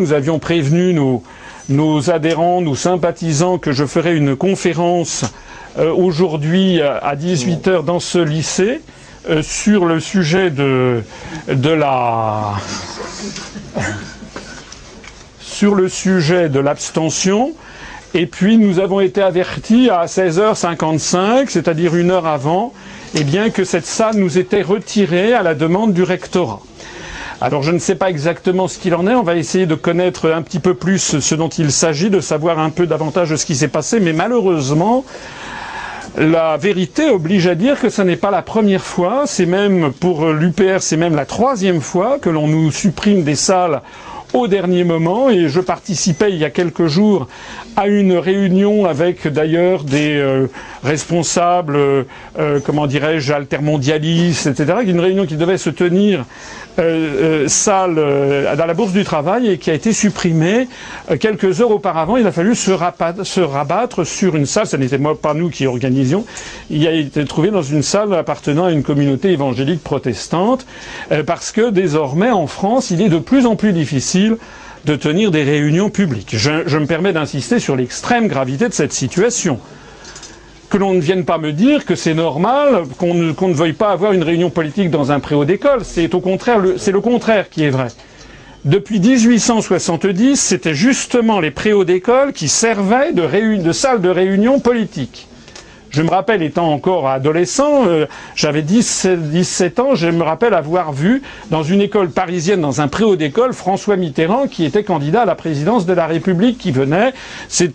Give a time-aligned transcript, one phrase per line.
[0.00, 0.94] Nous avions prévenu
[1.68, 5.26] nos, adhérents, nos sympathisants que je ferais une conférence
[5.78, 8.80] euh, aujourd'hui à 18h dans ce lycée
[9.28, 11.02] euh, sur le sujet de,
[11.48, 12.54] de la
[15.38, 17.52] sur le sujet de l'abstention.
[18.14, 22.72] Et puis nous avons été avertis à 16h55, c'est-à-dire une heure avant,
[23.14, 26.60] eh bien que cette salle nous était retirée à la demande du rectorat.
[27.42, 30.30] Alors je ne sais pas exactement ce qu'il en est, on va essayer de connaître
[30.30, 33.46] un petit peu plus ce dont il s'agit, de savoir un peu davantage de ce
[33.46, 35.06] qui s'est passé, mais malheureusement,
[36.18, 40.26] la vérité oblige à dire que ce n'est pas la première fois, c'est même pour
[40.26, 43.80] l'UPR, c'est même la troisième fois que l'on nous supprime des salles
[44.32, 45.30] au dernier moment.
[45.30, 47.28] Et je participais il y a quelques jours
[47.76, 50.46] à une réunion avec d'ailleurs des euh,
[50.82, 52.02] responsables, euh,
[52.38, 54.78] euh, comment dirais-je, altermondialistes, etc.
[54.84, 56.24] Une réunion qui devait se tenir
[56.78, 60.68] euh, euh, salle euh, dans la Bourse du Travail et qui a été supprimée
[61.18, 62.16] quelques heures auparavant.
[62.16, 62.72] Il a fallu se,
[63.24, 66.24] se rabattre sur une salle, ce n'était pas nous qui organisions,
[66.70, 70.66] il a été trouvé dans une salle appartenant à une communauté évangélique protestante,
[71.26, 74.36] parce que désormais en France, il est de plus en plus difficile
[74.84, 76.34] de tenir des réunions publiques.
[76.36, 79.58] Je, je me permets d'insister sur l'extrême gravité de cette situation
[80.70, 84.12] que l'on ne vienne pas me dire que c'est normal qu'on ne, veuille pas avoir
[84.12, 85.84] une réunion politique dans un préau d'école.
[85.84, 87.88] C'est au contraire, c'est le contraire qui est vrai.
[88.64, 95.26] Depuis 1870, c'était justement les préaux d'école qui servaient de, de salle de réunion politique.
[95.90, 101.20] Je me rappelle, étant encore adolescent, euh, j'avais 17 ans, je me rappelle avoir vu
[101.50, 105.34] dans une école parisienne, dans un préau d'école, François Mitterrand qui était candidat à la
[105.34, 107.12] présidence de la République qui venait.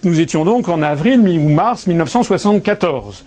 [0.05, 3.25] Nous étions donc en avril ou mars 1974.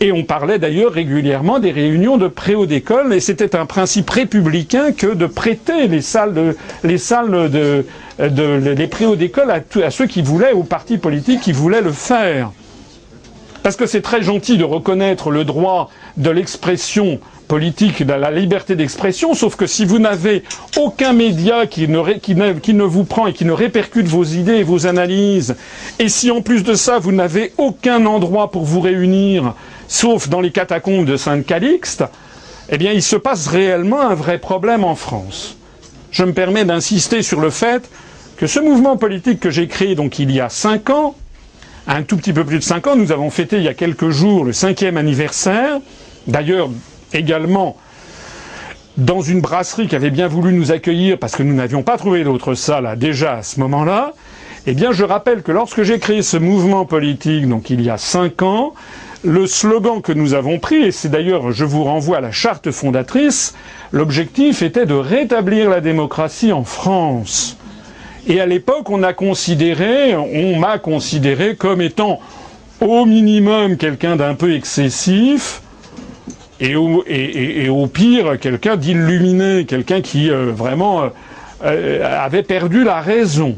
[0.00, 4.92] Et on parlait d'ailleurs régulièrement des réunions de préau d'école, et c'était un principe républicain
[4.92, 10.52] que de prêter les salles de, les salles de, préaux d'école à ceux qui voulaient,
[10.52, 12.50] aux partis politiques qui voulaient le faire.
[13.66, 17.18] Parce que c'est très gentil de reconnaître le droit de l'expression
[17.48, 20.44] politique, de la liberté d'expression, sauf que si vous n'avez
[20.76, 25.56] aucun média qui ne, vous prend et qui ne répercute vos idées et vos analyses,
[25.98, 29.54] et si en plus de ça vous n'avez aucun endroit pour vous réunir,
[29.88, 32.04] sauf dans les catacombes de Sainte-Calixte,
[32.68, 35.56] eh bien il se passe réellement un vrai problème en France.
[36.12, 37.90] Je me permets d'insister sur le fait
[38.36, 41.16] que ce mouvement politique que j'ai créé donc il y a cinq ans,
[41.86, 42.96] un tout petit peu plus de cinq ans.
[42.96, 45.78] Nous avons fêté il y a quelques jours le cinquième anniversaire.
[46.26, 46.68] D'ailleurs,
[47.12, 47.76] également
[48.96, 52.24] dans une brasserie qui avait bien voulu nous accueillir parce que nous n'avions pas trouvé
[52.24, 54.12] d'autre salle déjà à ce moment-là.
[54.66, 57.98] Eh bien, je rappelle que lorsque j'ai créé ce mouvement politique, donc il y a
[57.98, 58.74] cinq ans,
[59.22, 62.70] le slogan que nous avons pris, et c'est d'ailleurs, je vous renvoie à la charte
[62.70, 63.54] fondatrice,
[63.92, 67.56] l'objectif était de rétablir la démocratie en France.
[68.28, 72.20] Et à l'époque, on a on m'a considéré comme étant
[72.80, 75.62] au minimum quelqu'un d'un peu excessif,
[76.58, 81.08] et au, pire, quelqu'un d'illuminé, quelqu'un qui euh, vraiment euh,
[81.64, 83.56] euh, avait perdu la raison.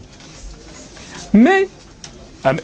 [1.33, 1.69] Mais,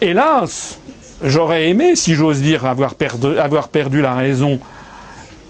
[0.00, 0.78] hélas,
[1.22, 4.58] j'aurais aimé, si j'ose dire, avoir perdu la raison.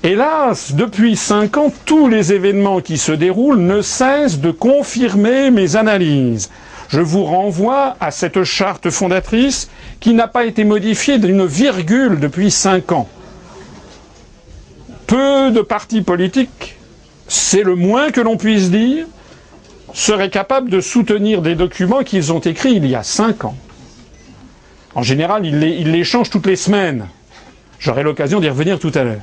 [0.05, 5.77] Hélas, depuis cinq ans, tous les événements qui se déroulent ne cessent de confirmer mes
[5.77, 6.51] analyses.
[6.91, 9.71] Je vous renvoie à cette charte fondatrice
[10.01, 13.09] qui n'a pas été modifiée d'une virgule depuis cinq ans.
[15.07, 16.77] Peu de partis politiques,
[17.27, 19.07] c'est le moins que l'on puisse dire,
[19.95, 23.57] seraient capables de soutenir des documents qu'ils ont écrits il y a cinq ans.
[24.95, 27.07] En général, ils les, changent toutes les semaines.
[27.79, 29.23] J'aurai l'occasion d'y revenir tout à l'heure.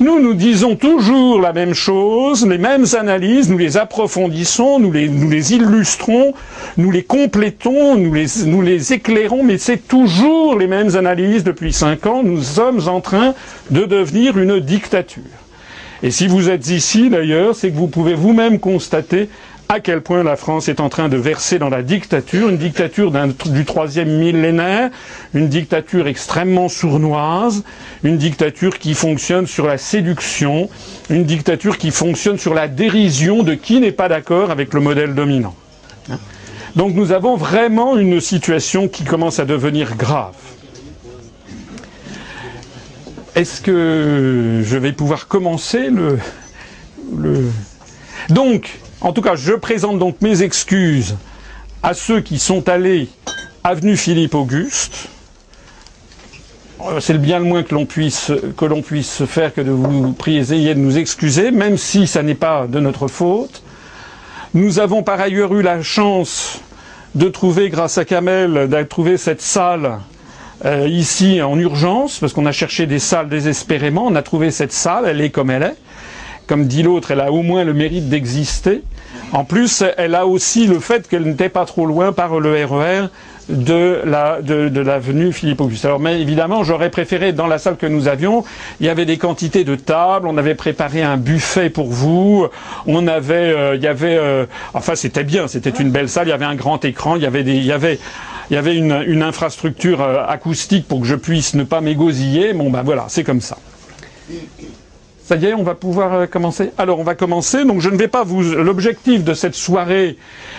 [0.00, 5.08] Nous, nous disons toujours la même chose, les mêmes analyses, nous les approfondissons, nous les,
[5.08, 6.34] nous les illustrons,
[6.76, 11.72] nous les complétons, nous les, nous les éclairons, mais c'est toujours les mêmes analyses depuis
[11.72, 12.22] cinq ans.
[12.22, 13.34] Nous sommes en train
[13.72, 15.24] de devenir une dictature.
[16.04, 19.28] Et si vous êtes ici, d'ailleurs, c'est que vous pouvez vous-même constater
[19.70, 23.12] à quel point la France est en train de verser dans la dictature, une dictature
[23.46, 24.90] du troisième millénaire,
[25.34, 27.64] une dictature extrêmement sournoise,
[28.02, 30.70] une dictature qui fonctionne sur la séduction,
[31.10, 35.14] une dictature qui fonctionne sur la dérision de qui n'est pas d'accord avec le modèle
[35.14, 35.54] dominant.
[36.74, 40.34] Donc nous avons vraiment une situation qui commence à devenir grave.
[43.34, 46.18] Est-ce que je vais pouvoir commencer le,
[47.16, 47.44] le...
[48.30, 51.16] Donc, en tout cas, je présente donc mes excuses
[51.82, 53.08] à ceux qui sont allés
[53.62, 55.08] avenue Philippe Auguste.
[56.80, 58.32] Euh, c'est le bien le moins que l'on puisse,
[59.26, 63.08] faire que de vous prier de nous excuser, même si ça n'est pas de notre
[63.08, 63.62] faute.
[64.54, 66.60] Nous avons par ailleurs eu la chance
[67.14, 69.98] de trouver, grâce à Kamel, de trouver cette salle
[70.64, 74.06] euh, ici en urgence, parce qu'on a cherché des salles désespérément.
[74.06, 75.76] On a trouvé cette salle, elle est comme elle est.
[76.48, 78.82] Comme dit l'autre, elle a au moins le mérite d'exister.
[79.32, 83.04] En plus, elle a aussi le fait qu'elle n'était pas trop loin par le RER
[83.04, 83.08] e
[83.48, 85.84] de la de, l'avenue Philippe Auguste.
[85.84, 88.44] Alors mais évidemment, j'aurais préféré dans la salle que nous avions,
[88.80, 92.46] il y avait des quantités de tables, on avait préparé un buffet pour vous,
[92.86, 94.44] on avait euh, il y avait euh,
[94.74, 97.26] enfin c'était bien, c'était une belle salle, il y avait un grand écran, il y
[97.26, 97.98] avait des il y avait
[98.50, 102.52] il y avait une, une infrastructure euh, acoustique pour que je puisse ne pas m'égosiller.
[102.52, 103.58] Bon ben voilà, c'est comme ça.
[105.28, 107.66] Ça y est, on va pouvoir euh, commencer Alors, on va commencer.
[107.66, 108.40] Donc, je ne vais pas vous...
[108.42, 110.16] L'objectif de cette soirée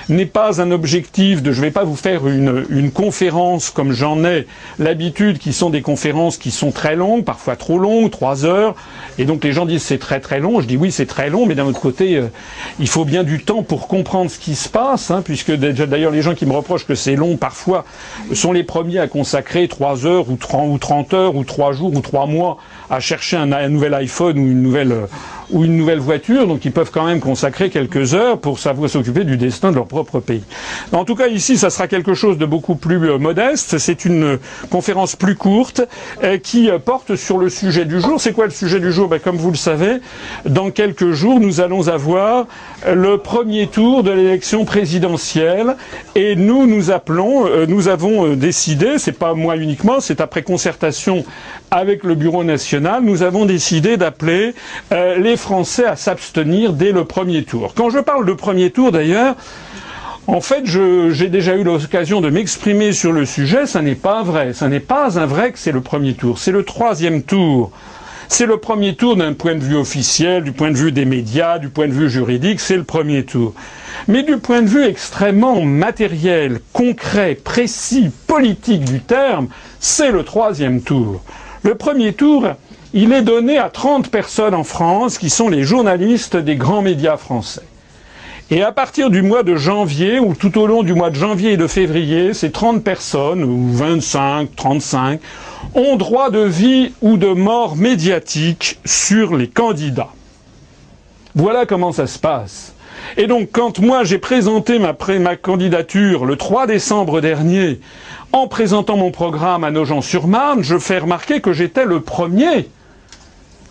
[0.10, 1.52] n'est pas un objectif de...
[1.52, 4.46] Je ne vais pas vous faire une, une conférence comme j'en ai
[4.78, 8.76] l'habitude, qui sont des conférences qui sont très longues, parfois trop longues, trois heures.
[9.18, 10.62] Et donc, les gens disent c'est très très long.
[10.62, 12.28] Je dis oui, c'est très long, mais d'un autre côté, euh,
[12.80, 16.22] il faut bien du temps pour comprendre ce qui se passe, hein, puisque d'ailleurs, les
[16.22, 17.86] gens qui me reprochent que c'est long, parfois,
[18.36, 21.96] sont les premiers à consacrer trois heures ou 30, ou 30 heures ou trois jours
[21.96, 25.06] ou trois mois à chercher un, nouvel iPhone ou une une nouvelle euh,
[25.52, 29.24] ou une nouvelle voiture, donc ils peuvent quand même consacrer quelques heures pour savoir s'occuper
[29.24, 30.44] du destin de leur propre pays.
[30.92, 33.78] En tout cas, ici, ça sera quelque chose de beaucoup plus euh, modeste.
[33.78, 35.82] C'est une conférence plus courte
[36.24, 38.20] euh, qui porte sur le sujet du jour.
[38.22, 39.08] C'est quoi le sujet du jour?
[39.08, 39.98] Ben, Comme vous le savez,
[40.46, 42.46] dans quelques jours, nous allons avoir
[42.88, 45.76] le premier tour de l'élection présidentielle
[46.16, 51.24] et nous, nous appelons, nous avons décidé, c'est pas moi uniquement, c'est après concertation
[51.72, 54.54] avec le Bureau national, nous avons décidé d'appeler
[54.92, 57.74] euh, les Français à s'abstenir dès le premier tour.
[57.76, 59.36] Quand je parle de premier tour, d'ailleurs,
[60.28, 63.66] en fait, j'ai déjà eu l'occasion de m'exprimer sur le sujet.
[63.66, 64.54] Ça n'est pas vrai.
[64.54, 66.38] Ça n'est pas un vrai que c'est le premier tour.
[66.38, 67.72] C'est le troisième tour.
[68.28, 71.58] C'est le premier tour d'un point de vue officiel, du point de vue des médias,
[71.58, 73.56] du point de vue juridique, c'est le premier tour.
[74.08, 79.48] Mais du point de vue extrêmement matériel, concret, précis, politique du terme,
[79.80, 81.24] c'est le troisième tour.
[81.64, 82.48] Le premier tour,
[82.94, 87.18] il est donné à 30 personnes en France qui sont les journalistes des grands médias
[87.18, 87.62] français.
[88.52, 91.52] Et à partir du mois de janvier, ou tout au long du mois de janvier
[91.52, 95.20] et de février, ces 30 personnes, ou 25, 35,
[95.76, 100.10] ont droit de vie ou de mort médiatique sur les candidats.
[101.36, 102.74] Voilà comment ça se passe.
[103.18, 107.80] Et donc, quand moi j'ai présenté ma, candidature le 3 décembre dernier
[108.32, 112.68] en présentant mon programme à Nogent-sur-Marne, je fais remarquer que j'étais le premier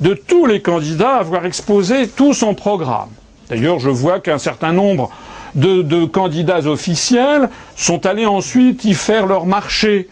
[0.00, 3.08] de tous les candidats avoir exposé tout son programme.
[3.48, 5.10] D'ailleurs, je vois qu'un certain nombre
[5.54, 10.08] de, candidats officiels sont allés ensuite y faire leur marché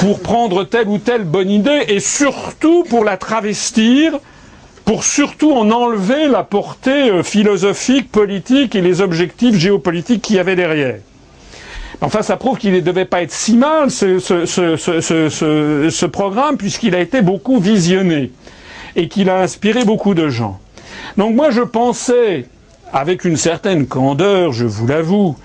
[0.00, 4.18] pour prendre telle ou telle bonne idée et surtout pour la travestir,
[4.84, 10.38] pour surtout en enlever la portée euh, philosophique, politique et les objectifs géopolitiques qu'il y
[10.38, 10.98] avait derrière.
[12.00, 14.06] Enfin, ça prouve qu'il ne devait pas être si mal, ce,
[16.06, 18.32] programme, puisqu'il a été beaucoup visionné
[18.96, 20.58] et qu'il a inspiré beaucoup de gens.
[21.16, 22.46] Donc moi, je pensais,
[22.92, 25.36] avec une certaine candeur, je vous l'avoue,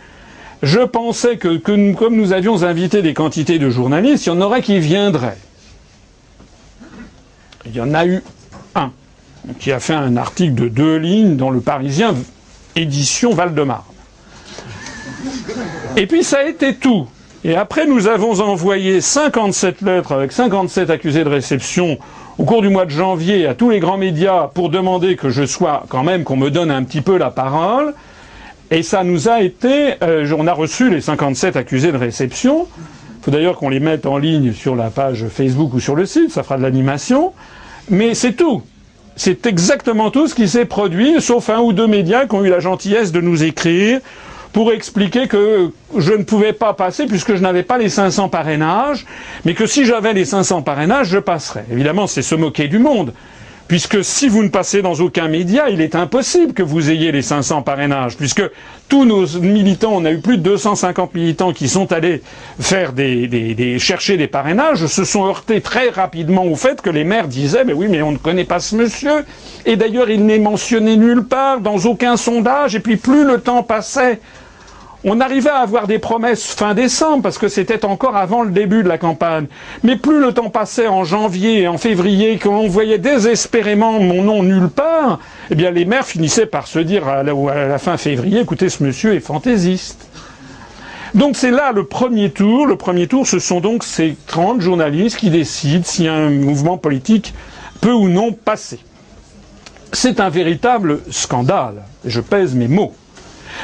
[0.63, 4.61] je pensais que, comme nous avions invité des quantités de journalistes, il y en aurait
[4.61, 5.37] qui viendraient.
[7.65, 8.23] Il y en a eu
[8.75, 8.91] un
[9.59, 12.15] qui a fait un article de deux lignes dans le Parisien,
[12.75, 13.83] édition Val-de-Marne.
[15.97, 17.07] Et puis ça a été tout.
[17.43, 21.97] Et après, nous avons envoyé 57 lettres avec 57 accusés de réception
[22.37, 25.45] au cours du mois de janvier à tous les grands médias pour demander que je
[25.45, 27.93] sois quand même, qu'on me donne un petit peu la parole.
[28.69, 32.67] Et ça nous a été, euh, on a reçu les 57 accusés de réception.
[33.19, 36.05] Il faut d'ailleurs qu'on les mette en ligne sur la page Facebook ou sur le
[36.05, 37.33] site, ça fera de l'animation.
[37.89, 38.63] Mais c'est tout.
[39.17, 42.49] C'est exactement tout ce qui s'est produit, sauf un ou deux médias qui ont eu
[42.49, 43.99] la gentillesse de nous écrire
[44.53, 49.05] pour expliquer que je ne pouvais pas passer puisque je n'avais pas les 500 parrainages,
[49.45, 51.65] mais que si j'avais les 500 parrainages, je passerais.
[51.71, 53.13] Évidemment, c'est se moquer du monde.
[53.71, 57.21] Puisque si vous ne passez dans aucun média, il est impossible que vous ayez les
[57.21, 58.43] 500 parrainages, puisque
[58.89, 62.21] tous nos militants, on a eu plus de 250 militants qui sont allés
[62.59, 67.05] faire des, des, chercher des parrainages, se sont heurtés très rapidement au fait que les
[67.05, 69.23] maires disaient, mais oui, mais on ne connaît pas ce monsieur,
[69.65, 73.63] et d'ailleurs il n'est mentionné nulle part, dans aucun sondage, et puis plus le temps
[73.63, 74.19] passait,
[75.03, 78.83] on arrivait à avoir des promesses fin décembre, parce que c'était encore avant le début
[78.83, 79.47] de la campagne.
[79.83, 84.21] Mais plus le temps passait en janvier et en février, quand on voyait désespérément mon
[84.21, 88.41] nom nulle part, eh bien les maires finissaient par se dire à la, fin février,
[88.41, 90.07] écoutez, ce monsieur est fantaisiste.
[91.15, 92.67] Donc c'est là le premier tour.
[92.67, 97.33] Le premier tour, ce sont donc ces 30 journalistes qui décident si un mouvement politique
[97.81, 98.79] peut ou non passer.
[99.91, 101.83] C'est un véritable scandale.
[102.05, 102.93] Je pèse mes mots.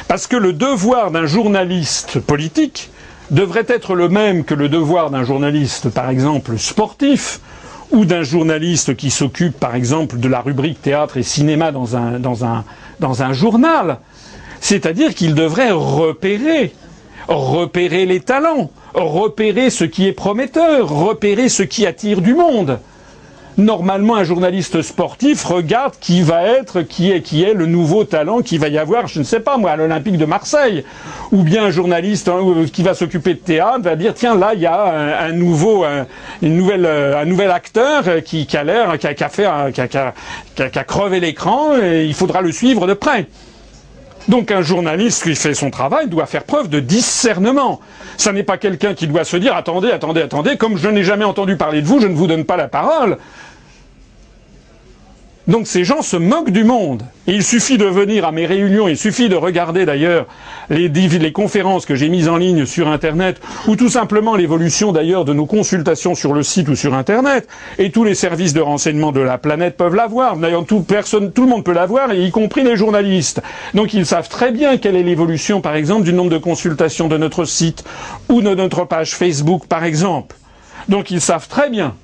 [0.06, 2.90] Parce que le devoir d'un journaliste politique
[3.30, 7.40] devrait être le même que le devoir d'un journaliste, par exemple, sportif,
[7.90, 12.18] ou d'un journaliste qui s'occupe, par exemple, de la rubrique théâtre et cinéma dans un,
[12.18, 12.64] dans un,
[13.00, 13.98] dans un journal.
[14.60, 16.74] C'est-à-dire qu'il devrait repérer,
[17.28, 22.78] repérer les talents, repérer ce qui est prometteur, repérer ce qui attire du monde
[23.58, 28.40] normalement un journaliste sportif regarde qui va être, qui est, qui est le nouveau talent
[28.40, 30.84] qui va y avoir, je ne sais pas moi, à l'Olympique de Marseille,
[31.32, 32.40] ou bien un journaliste hein,
[32.72, 36.06] qui va s'occuper de théâtre va dire tiens là il y a un, nouveau, un,
[36.40, 40.14] une nouvelle, euh, un nouvel acteur qui, qui a l'air, qui a, fait, qui a,
[40.54, 43.26] qui a crevé l'écran et il faudra le suivre de près.
[44.28, 47.80] Donc un journaliste qui fait son travail doit faire preuve de discernement.
[48.18, 51.24] Ça n'est pas quelqu'un qui doit se dire attendez, attendez, attendez, comme je n'ai jamais
[51.24, 53.16] entendu parler de vous, je ne vous donne pas la parole.
[55.48, 57.04] Donc ces gens se moquent du monde.
[57.26, 60.26] il suffit de venir à mes réunions, il suffit de regarder d'ailleurs
[60.68, 65.32] les, conférences que j'ai mises en ligne sur Internet, ou tout simplement l'évolution d'ailleurs de
[65.32, 69.20] nos consultations sur le site ou sur Internet, et tous les services de renseignement de
[69.20, 70.36] la planète peuvent l'avoir.
[70.36, 73.40] D'ailleurs, tout le monde peut l'avoir, y compris les journalistes.
[73.72, 77.16] Donc ils savent très bien quelle est l'évolution, par exemple, du nombre de consultations de
[77.16, 77.84] notre site
[78.28, 80.36] ou de notre page Facebook, par exemple.
[80.90, 81.94] Donc ils savent très bien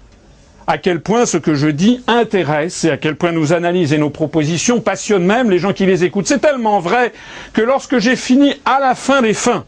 [0.67, 3.99] à quel point ce que je dis intéresse et à quel point nous analyses et
[3.99, 6.27] nos propositions passionnent même les gens qui les écoutent.
[6.27, 7.13] C'est tellement vrai
[7.53, 9.65] que lorsque j'ai fini à la fin des fins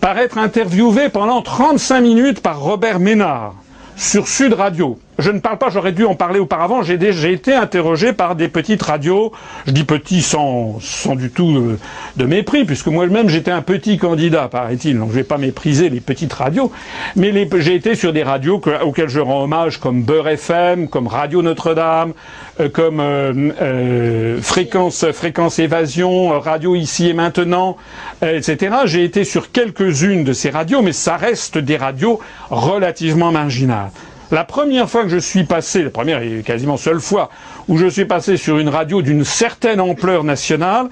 [0.00, 3.54] par être interviewé pendant 35 minutes par Robert Ménard
[3.96, 8.12] sur Sud Radio, je ne parle pas, j'aurais dû en parler auparavant, j'ai été interrogé
[8.12, 9.32] par des petites radios,
[9.66, 11.78] je dis petits sans, sans du tout euh,
[12.16, 15.88] de mépris, puisque moi-même j'étais un petit candidat, paraît-il, donc je ne vais pas mépriser
[15.88, 16.72] les petites radios,
[17.16, 21.42] mais j'ai été sur des radios auxquelles je rends hommage, comme Beurre FM, comme Radio
[21.42, 22.12] Notre-Dame,
[22.60, 27.76] euh, comme euh, Fréquence, Fréquence Évasion, Radio Ici et Maintenant,
[28.22, 28.76] etc.
[28.86, 33.90] J'ai été sur quelques-unes de ces radios, mais ça reste des radios relativement marginales.
[34.30, 37.30] La première fois que je suis passé, la première et quasiment seule fois
[37.68, 40.88] où je suis passé sur une radio d'une certaine ampleur nationale,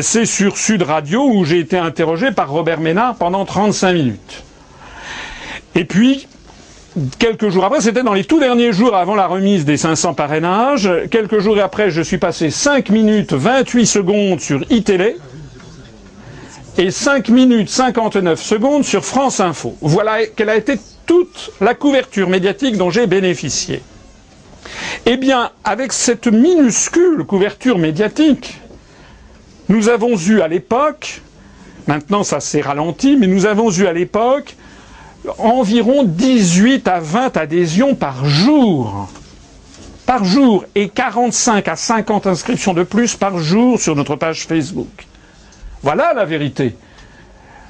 [0.00, 4.42] c'est sur Sud Radio où j'ai été interrogé par Robert Ménard pendant 35 minutes.
[5.74, 6.26] Et puis,
[7.18, 10.90] quelques jours après, c'était dans les tout derniers jours avant la remise des 500 parrainages,
[11.10, 15.16] quelques jours après, je suis passé 5 minutes 28 secondes sur iTélé
[16.78, 19.76] et 5 minutes 59 secondes sur France Info.
[19.80, 20.78] Voilà quelle a été
[21.10, 23.82] toute la couverture médiatique dont j'ai bénéficié.
[25.06, 28.60] Eh bien, avec cette minuscule couverture médiatique,
[29.68, 31.20] nous avons eu à l'époque,
[31.88, 34.54] maintenant ça s'est ralenti, mais nous avons eu à l'époque
[35.38, 39.08] environ 18 à 20 adhésions par jour.
[40.06, 45.08] Par jour et 45 à 50 inscriptions de plus par jour sur notre page Facebook.
[45.82, 46.76] Voilà la vérité.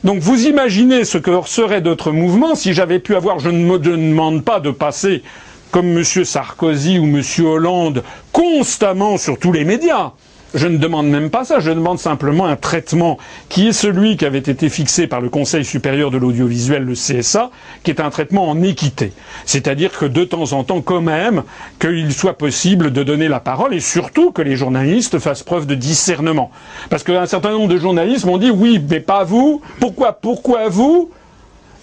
[0.03, 3.79] Donc vous imaginez ce que serait d'autres mouvements si j'avais pu avoir, je ne me
[3.79, 5.23] demande pas de passer
[5.71, 6.05] comme M.
[6.05, 7.23] Sarkozy ou M.
[7.45, 8.03] Hollande
[8.33, 10.13] constamment sur tous les médias.
[10.53, 14.25] Je ne demande même pas ça, je demande simplement un traitement qui est celui qui
[14.25, 17.51] avait été fixé par le Conseil supérieur de l'audiovisuel, le CSA,
[17.85, 19.13] qui est un traitement en équité.
[19.45, 21.45] C'est-à-dire que de temps en temps, quand même,
[21.79, 25.77] qu'il soit possible de donner la parole et surtout que les journalistes fassent preuve de
[25.77, 26.51] discernement.
[26.89, 29.63] Parce qu'un certain nombre de journalistes m'ont dit oui, mais pas vous.
[29.79, 31.11] Pourquoi Pourquoi vous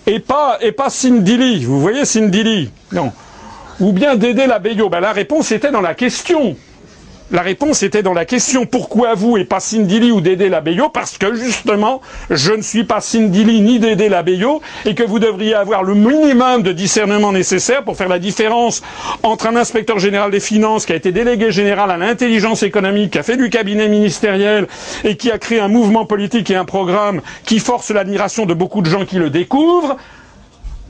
[0.08, 1.64] et pas, et pas Cindy Lee.
[1.66, 3.12] Vous voyez Cindy Lee Non.
[3.80, 4.90] Ou bien Dédé Labeyo.
[4.90, 6.56] Ben, la réponse était dans la question.
[7.30, 11.18] La réponse était dans la question pourquoi vous et pas Cindy ou Dédé Labeyo Parce
[11.18, 15.84] que justement, je ne suis pas Cindy ni Dédé Labeyo et que vous devriez avoir
[15.84, 18.82] le minimum de discernement nécessaire pour faire la différence
[19.24, 23.20] entre un inspecteur général des finances qui a été délégué général à l'intelligence économique, qui
[23.20, 24.66] a fait du cabinet ministériel
[25.04, 28.82] et qui a créé un mouvement politique et un programme qui force l'admiration de beaucoup
[28.82, 29.98] de gens qui le découvrent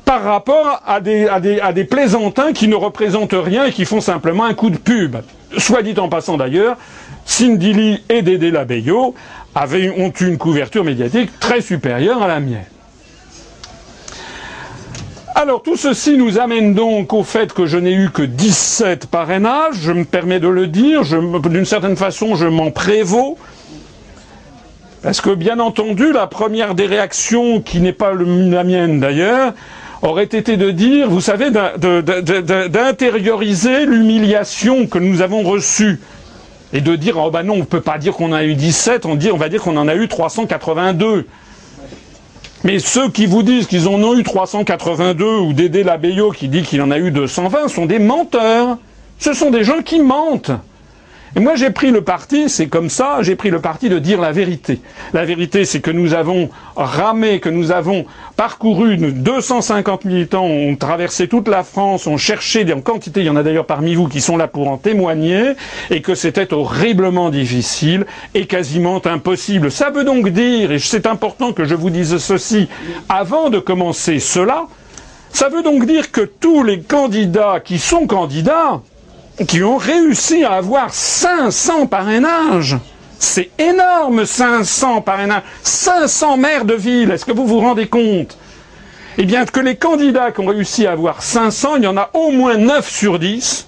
[0.08, 4.70] par rapport à des, plaisantins qui ne représentent rien et qui font simplement un coup
[4.70, 5.18] de pub.
[5.58, 6.78] Soit dit en passant d'ailleurs,
[7.26, 9.14] Cindy Lee et Dédé Labeyo
[9.54, 12.64] avaient, ont une couverture médiatique très supérieure à la mienne.
[15.36, 19.76] Alors tout ceci nous amène donc au fait que je n'ai eu que 17 parrainages,
[19.82, 23.38] je me permets de le dire, d'une certaine façon je m'en prévaux,
[25.04, 29.54] parce que bien entendu la première des réactions, qui n'est pas la mienne d'ailleurs,
[30.08, 36.00] aurait été de dire, vous savez, d'intérioriser l'humiliation que nous avons reçue.
[36.74, 39.06] Et de dire, oh ben non, on ne peut pas dire qu'on a eu 17,
[39.06, 41.26] on, dit, on va dire qu'on en a eu 382.
[42.64, 46.64] Mais ceux qui vous disent qu'ils en ont eu 382, ou Dédé Labeyo qui dit
[46.64, 48.78] qu'il en a eu 220, sont des menteurs.
[49.20, 50.52] Ce sont des gens qui mentent.
[51.38, 54.20] Et moi, j'ai pris le parti, c'est comme ça, j'ai pris le parti de dire
[54.20, 54.82] la vérité.
[55.14, 61.28] La vérité, c'est que nous avons ramé, que nous avons parcouru 250 militants, ont traversé
[61.28, 64.20] toute la France, ont cherché des quantités, il y en a d'ailleurs parmi vous qui
[64.20, 65.52] sont là pour en témoigner,
[65.92, 69.70] et que c'était horriblement difficile et quasiment impossible.
[69.70, 72.68] Ça veut donc dire, et c'est important que je vous dise ceci
[73.10, 74.66] avant de commencer cela,
[75.30, 78.82] ça veut donc dire que tous les candidats qui sont candidats,
[79.46, 82.78] qui ont réussi à avoir 500 parrainages.
[83.20, 85.44] C'est énorme, 500 parrainages.
[85.64, 87.12] 500 maires de ville.
[87.12, 88.38] Est-ce que vous vous rendez compte?
[89.18, 92.10] Eh bien, que les candidats qui ont réussi à avoir 500, il y en a
[92.14, 93.68] au moins 9 sur 10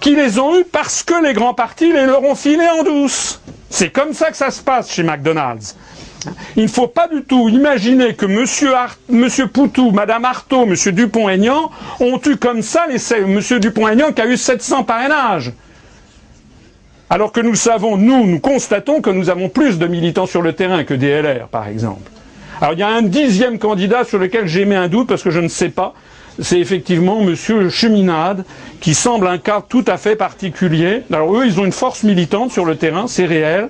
[0.00, 3.40] qui les ont eus parce que les grands partis les leur ont filés en douce.
[3.70, 5.76] C'est comme ça que ça se passe chez McDonald's.
[6.56, 9.48] Il ne faut pas du tout imaginer que M.
[9.48, 10.74] Poutou, Mme Artaud, M.
[10.92, 13.40] Dupont-Aignan ont eu comme ça les, M.
[13.58, 15.52] Dupont-Aignan qui a eu 700 parrainages.
[17.10, 20.52] Alors que nous savons, nous, nous constatons que nous avons plus de militants sur le
[20.52, 22.10] terrain que des par exemple.
[22.60, 25.40] Alors il y a un dixième candidat sur lequel mis un doute parce que je
[25.40, 25.94] ne sais pas
[26.40, 28.44] c'est effectivement Monsieur Cheminade,
[28.80, 31.02] qui semble un cas tout à fait particulier.
[31.12, 33.68] Alors eux, ils ont une force militante sur le terrain, c'est réel.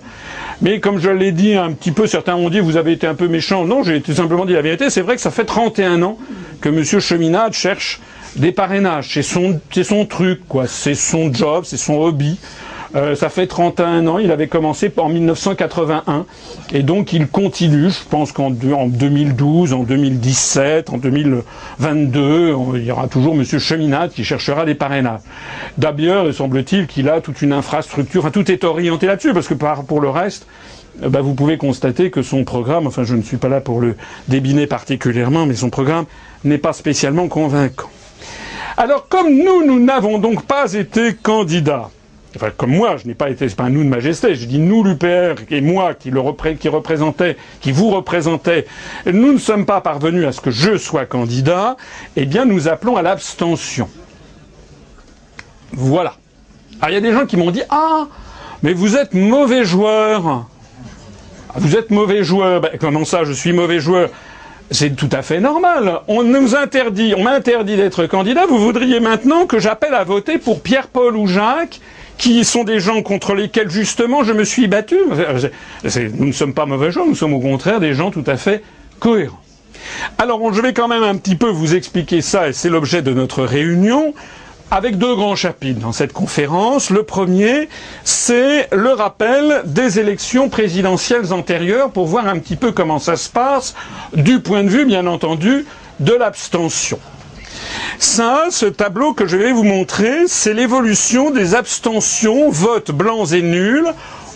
[0.63, 3.15] Mais comme je l'ai dit un petit peu, certains ont dit vous avez été un
[3.15, 3.65] peu méchant.
[3.65, 4.91] Non, j'ai tout simplement dit la vérité.
[4.91, 6.19] C'est vrai que ça fait 31 ans
[6.61, 8.01] que Monsieur Cheminade cherche
[8.37, 9.11] des parrainages.
[9.13, 10.67] C'est son, son truc, quoi.
[10.67, 12.39] C'est son job, c'est son hobby.
[12.95, 16.27] Euh, ça fait 31 ans, il avait commencé en 1981
[16.73, 23.09] et donc il continue, je pense qu'en 2012, en 2017, en 2022, il y aura
[23.09, 23.45] toujours M.
[23.45, 25.23] Cheminade qui cherchera des parrainages.
[25.77, 30.01] D'ailleurs, semble-t-il qu'il a toute une infrastructure, enfin tout est orienté là-dessus parce que pour
[30.01, 30.47] le reste,
[31.03, 33.81] euh, bah, vous pouvez constater que son programme, enfin je ne suis pas là pour
[33.81, 33.97] le
[34.29, 36.05] débiner particulièrement, mais son programme
[36.45, 37.91] n'est pas spécialement convaincant.
[38.77, 41.91] Alors comme nous, nous n'avons donc pas été candidats,
[42.37, 44.59] enfin comme moi, je n'ai pas été, c'est pas un nous de majesté, je dis
[44.59, 46.21] nous l'UPR et moi qui le
[46.55, 48.67] qui représentais, qui vous représentait,
[49.07, 51.77] nous ne sommes pas parvenus à ce que je sois candidat,
[52.17, 53.89] eh bien nous appelons à l'abstention.
[55.73, 56.15] Voilà.
[56.81, 58.07] Alors il y a des gens qui m'ont dit ah
[58.65, 60.47] mais vous êtes mauvais joueur.
[61.57, 62.63] Vous êtes mauvais joueur.
[62.63, 64.09] Ben, comment ça, je suis mauvais joueur?
[64.71, 66.01] C'est tout à fait normal.
[66.09, 68.47] On nous interdit, on m'interdit d'être candidat.
[68.47, 71.81] Vous voudriez maintenant que j'appelle à voter pour Pierre-Paul ou Jacques
[72.19, 74.97] qui sont des gens contre lesquels justement je me suis battu.
[76.15, 78.63] Nous ne sommes pas mauvais gens, nous sommes au contraire des gens tout à fait
[79.01, 79.41] cohérents.
[80.19, 83.13] Alors je vais quand même un petit peu vous expliquer ça, et c'est l'objet de
[83.13, 84.15] notre réunion,
[84.71, 86.91] avec deux grands chapitres dans cette conférence.
[86.91, 87.69] Le premier,
[88.03, 93.29] c'est le rappel des élections présidentielles antérieures pour voir un petit peu comment ça se
[93.29, 93.75] passe
[94.15, 95.67] du point de vue, bien entendu,
[96.01, 96.99] de l'abstention.
[97.99, 103.43] Ça, ce tableau que je vais vous montrer, c'est l'évolution des abstentions, votes blancs et
[103.43, 103.87] nuls,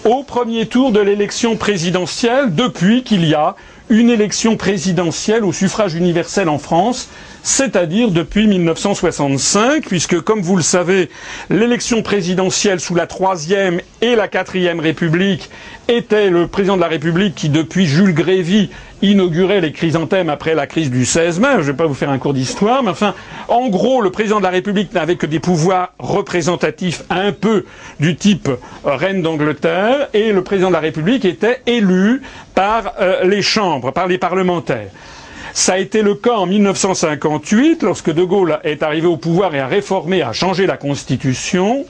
[0.05, 3.57] au premier tour de l'élection présidentielle depuis qu'il y a
[3.91, 7.09] une élection présidentielle au suffrage universel en France
[7.43, 11.09] c'est-à-dire depuis 1965, puisque, comme vous le savez,
[11.51, 15.49] l'élection présidentielle sous la troisième et la quatrième République
[15.89, 18.69] était le président de la République qui, depuis Jules Grévy,
[19.01, 21.49] inaugurait les chrysanthèmes après la crise du 16 mai.
[21.55, 23.15] Je ne vais pas vous faire un cours d'histoire, mais enfin,
[23.47, 27.65] en gros, le président de la République n'avait que des pouvoirs représentatifs un peu
[28.01, 28.51] du type
[28.85, 32.23] reine d'Angleterre, et le président de la République était élu
[32.59, 34.91] par euh, les chambres, par les parlementaires.
[35.53, 39.61] Ça a été le cas en 1958, lorsque De Gaulle est arrivé au pouvoir et
[39.61, 41.85] a réformé, a changé la Constitution.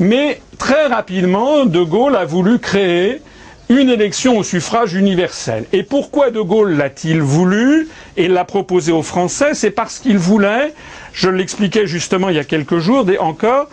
[0.00, 3.22] Mais très rapidement, De Gaulle a voulu créer
[3.68, 5.66] une élection au suffrage universel.
[5.72, 9.54] Et pourquoi De Gaulle l'a-t-il voulu et l'a proposé aux Français?
[9.54, 10.74] C'est parce qu'il voulait,
[11.12, 13.68] je l'expliquais justement il y a quelques jours encore,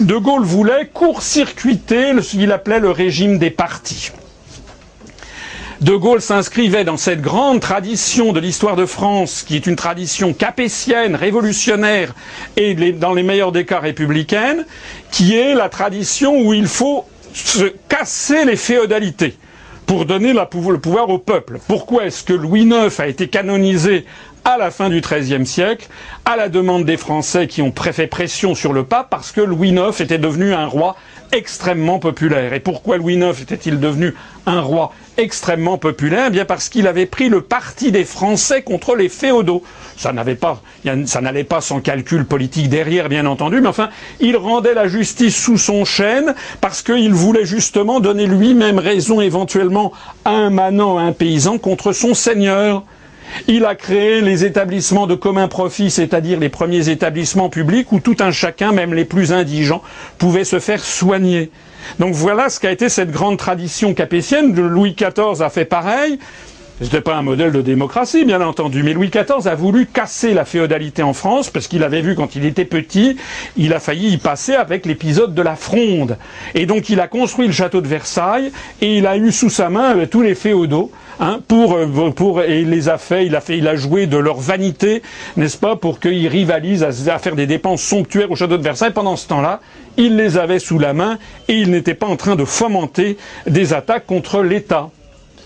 [0.00, 4.10] De Gaulle voulait court-circuiter ce qu'il appelait le régime des partis.
[5.82, 10.32] De Gaulle s'inscrivait dans cette grande tradition de l'histoire de France, qui est une tradition
[10.32, 12.14] capétienne, révolutionnaire
[12.56, 14.64] et dans les meilleurs des cas républicaine,
[15.10, 19.34] qui est la tradition où il faut se casser les féodalités
[19.84, 21.58] pour donner le pouvoir au peuple.
[21.68, 24.06] Pourquoi est-ce que Louis IX a été canonisé
[24.46, 25.88] à la fin du XIIIe siècle,
[26.24, 29.70] à la demande des Français qui ont fait pression sur le pape, parce que Louis
[29.70, 30.96] IX était devenu un roi
[31.32, 32.52] extrêmement populaire.
[32.52, 34.14] Et pourquoi Louis IX était-il devenu
[34.46, 36.26] un roi extrêmement populaire?
[36.28, 39.62] Eh Bien parce qu'il avait pris le parti des Français contre les féodaux.
[39.96, 40.12] Ça
[41.06, 45.36] ça n'allait pas sans calcul politique derrière, bien entendu, mais enfin, il rendait la justice
[45.36, 49.92] sous son chêne parce qu'il voulait justement donner lui-même raison éventuellement
[50.24, 52.82] à un manant, à un paysan contre son seigneur.
[53.48, 58.16] Il a créé les établissements de commun profit, c'est-à-dire les premiers établissements publics où tout
[58.20, 59.82] un chacun, même les plus indigents,
[60.18, 61.50] pouvaient se faire soigner.
[61.98, 64.54] Donc voilà ce qu'a été cette grande tradition capétienne.
[64.54, 66.18] Louis XIV a fait pareil.
[66.78, 70.44] C'était pas un modèle de démocratie, bien entendu, mais Louis XIV a voulu casser la
[70.44, 73.16] féodalité en France parce qu'il avait vu quand il était petit,
[73.56, 76.18] il a failli y passer avec l'épisode de la Fronde.
[76.54, 79.70] Et donc il a construit le château de Versailles et il a eu sous sa
[79.70, 80.90] main euh, tous les féodaux.
[81.18, 84.06] Hein, pour, euh, pour, et il les a fait, il a fait, il a joué
[84.06, 85.00] de leur vanité,
[85.38, 88.92] n'est-ce pas, pour qu'ils rivalisent à, à faire des dépenses somptuaires au château de Versailles.
[88.92, 89.60] Pendant ce temps-là,
[89.96, 91.16] il les avait sous la main
[91.48, 94.90] et il n'était pas en train de fomenter des attaques contre l'État.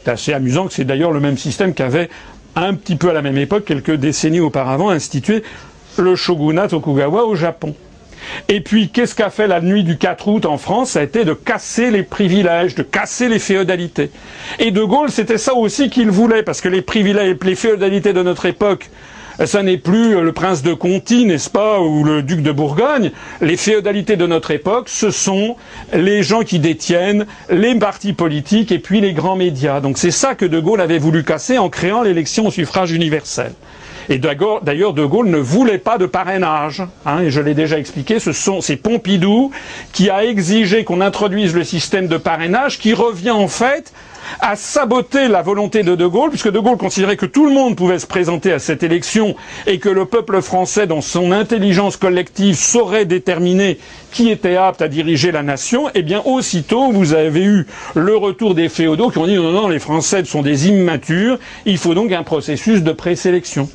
[0.05, 2.09] C'est assez amusant que c'est d'ailleurs le même système qu'avait
[2.57, 5.43] un petit peu à la même époque, quelques décennies auparavant, institué
[5.99, 7.75] le shogunat Tokugawa au Japon.
[8.49, 10.91] Et puis, qu'est-ce qu'a fait la nuit du 4 août en France?
[10.91, 14.11] Ça a été de casser les privilèges, de casser les féodalités.
[14.59, 18.23] Et De Gaulle, c'était ça aussi qu'il voulait, parce que les privilèges, les féodalités de
[18.23, 18.91] notre époque,
[19.47, 23.11] ça n'est plus euh, le prince de Conti, n'est-ce pas, ou le duc de Bourgogne.
[23.41, 25.57] Les féodalités de notre époque, ce sont
[25.93, 29.81] les gens qui détiennent les partis politiques et puis les grands médias.
[29.81, 33.53] Donc c'est ça que De Gaulle avait voulu casser en créant l'élection au suffrage universel.
[34.09, 36.83] Et d'ailleurs, De Gaulle ne voulait pas de parrainage.
[37.07, 39.53] Hein, et je l'ai déjà expliqué, ce sont c'est Pompidou
[39.93, 43.93] qui a exigé qu'on introduise le système de parrainage qui revient en fait
[44.41, 47.77] à saboter la volonté de De Gaulle, puisque De Gaulle considérait que tout le monde
[47.77, 49.35] pouvait se présenter à cette élection
[49.67, 53.79] et que le peuple français, dans son intelligence collective, saurait déterminer
[54.13, 58.55] qui était apte à diriger la nation, eh bien, aussitôt, vous avez eu le retour
[58.55, 62.13] des féodaux qui ont dit non, non, les Français sont des immatures, il faut donc
[62.13, 63.69] un processus de présélection.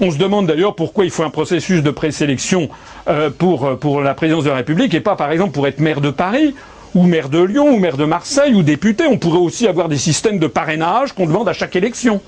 [0.00, 2.68] On se demande d'ailleurs pourquoi il faut un processus de présélection
[3.08, 6.00] euh, pour, pour la présidence de la République et pas, par exemple, pour être maire
[6.00, 6.54] de Paris
[6.94, 9.04] ou maire de Lyon, ou maire de Marseille, ou député.
[9.06, 12.20] On pourrait aussi avoir des systèmes de parrainage qu'on demande à chaque élection.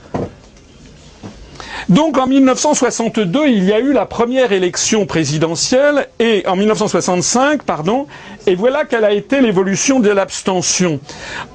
[1.89, 8.07] Donc en 1962, il y a eu la première élection présidentielle et en 1965, pardon,
[8.47, 11.01] et voilà quelle a été l'évolution de l'abstention.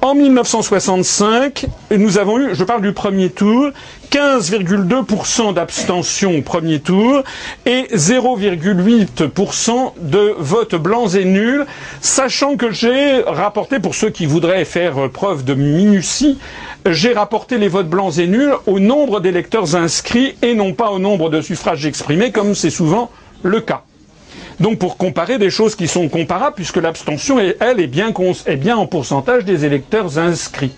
[0.02, 1.66] En 1965,
[1.96, 3.70] nous avons eu, je parle du premier tour,
[4.10, 7.22] 15,2% d'abstention au premier tour
[7.64, 11.66] et 0,8% de votes blancs et nuls,
[12.00, 16.38] sachant que j'ai rapporté, pour ceux qui voudraient faire preuve de minutie,
[16.86, 20.98] j'ai rapporté les votes blancs et nuls au nombre d'électeurs inscrits et non pas au
[20.98, 23.10] nombre de suffrages exprimés, comme c'est souvent
[23.42, 23.82] le cas.
[24.60, 28.12] Donc pour comparer des choses qui sont comparables, puisque l'abstention, elle, est bien,
[28.46, 30.72] est bien en pourcentage des électeurs inscrits.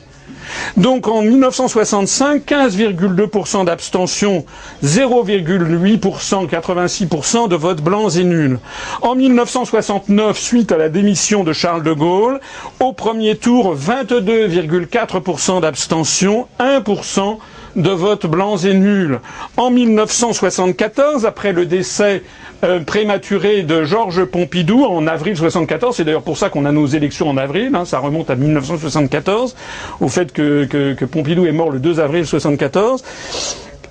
[0.76, 4.44] Donc en 1965, 15,2% d'abstention,
[4.84, 8.58] 0,8%, 86% de votes blancs et nuls.
[9.02, 12.40] En 1969, suite à la démission de Charles de Gaulle,
[12.80, 17.38] au premier tour, 22,4% d'abstention, 1%
[17.76, 19.20] de votes blancs et nuls.
[19.56, 22.22] En 1974, après le décès
[22.64, 25.94] euh, prématuré de Georges Pompidou en avril 74.
[25.94, 27.72] C'est d'ailleurs pour ça qu'on a nos élections en avril.
[27.74, 29.54] Hein, ça remonte à 1974,
[30.00, 33.04] au fait que, que, Pompidou est mort le 2 avril 74.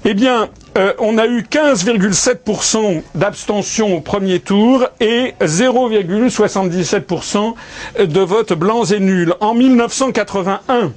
[0.03, 7.53] Eh bien, euh, on a eu 15,7% d'abstention au premier tour et 0,77%
[8.05, 9.33] de votes blancs et nuls.
[9.39, 10.91] En 1981,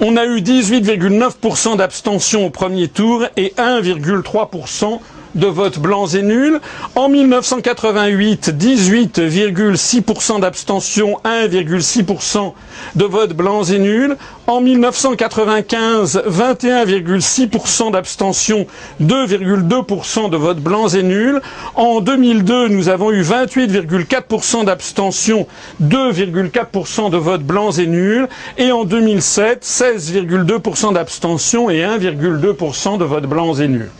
[0.00, 5.00] on a eu 18,9% d'abstention au premier tour et 1,3%
[5.34, 6.60] de votes blancs et nuls.
[6.94, 12.52] En 1988, 18,6% d'abstention, 1,6%
[12.94, 14.16] de votes blancs et nuls.
[14.46, 18.66] En 1995, 21,6% d'abstention,
[19.02, 21.40] 2,2% de votes blancs et nuls.
[21.74, 25.46] En 2002, nous avons eu 28,4% d'abstention,
[25.82, 28.28] 2,4% de votes blancs et nuls.
[28.58, 33.90] Et en 2007, 16,2% d'abstention et 1,2% de votes blancs et nuls.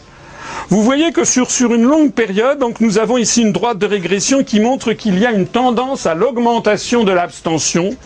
[0.68, 4.60] Vous voyez que sur, une longue période, nous avons ici une droite de régression qui
[4.60, 7.96] montre qu'il y a une tendance à l'augmentation de l'abstention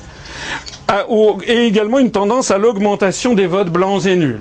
[1.47, 4.41] et également une tendance à l'augmentation des votes blancs et nuls.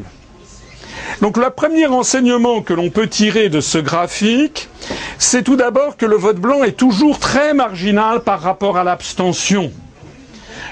[1.21, 4.69] Donc le premier enseignement que l'on peut tirer de ce graphique,
[5.17, 9.71] c'est tout d'abord que le vote blanc est toujours très marginal par rapport à l'abstention.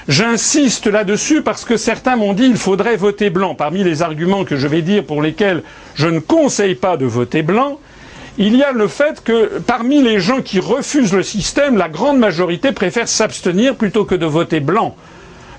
[0.08, 3.56] J'insiste là-dessus parce que certains m'ont dit qu'il faudrait voter blanc.
[3.56, 5.64] Parmi les arguments que je vais dire pour lesquels
[5.96, 7.80] je ne conseille pas de voter blanc,
[8.38, 12.18] il y a le fait que parmi les gens qui refusent le système, la grande
[12.18, 14.94] majorité préfère s'abstenir plutôt que de voter blanc.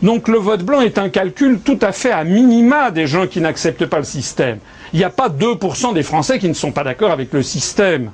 [0.01, 3.41] Donc le vote blanc est un calcul tout à fait à minima des gens qui
[3.41, 4.59] n'acceptent pas le système.
[4.93, 8.11] Il n'y a pas 2% des Français qui ne sont pas d'accord avec le système.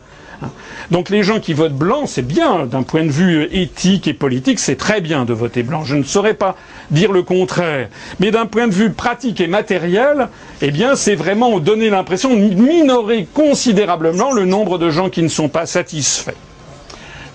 [0.92, 4.60] Donc les gens qui votent blanc, c'est bien, d'un point de vue éthique et politique,
[4.60, 5.84] c'est très bien de voter blanc.
[5.84, 6.56] Je ne saurais pas
[6.92, 7.90] dire le contraire.
[8.20, 10.28] Mais d'un point de vue pratique et matériel,
[10.62, 15.50] eh c'est vraiment donner l'impression de minorer considérablement le nombre de gens qui ne sont
[15.50, 16.36] pas satisfaits.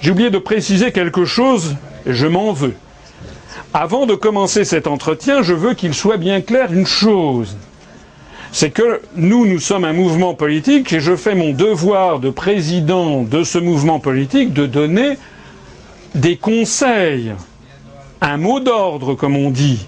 [0.01, 2.75] J'ai oublié de préciser quelque chose, je m'en veux.
[3.75, 7.57] Avant de commencer cet entretien, je veux qu'il soit bien clair une chose.
[8.53, 13.23] C'est que nous, nous sommes un mouvement politique et je fais mon devoir de président
[13.23, 15.19] de ce mouvement politique de donner
[16.15, 17.35] des conseils,
[18.21, 19.87] un mot d'ordre, comme on dit.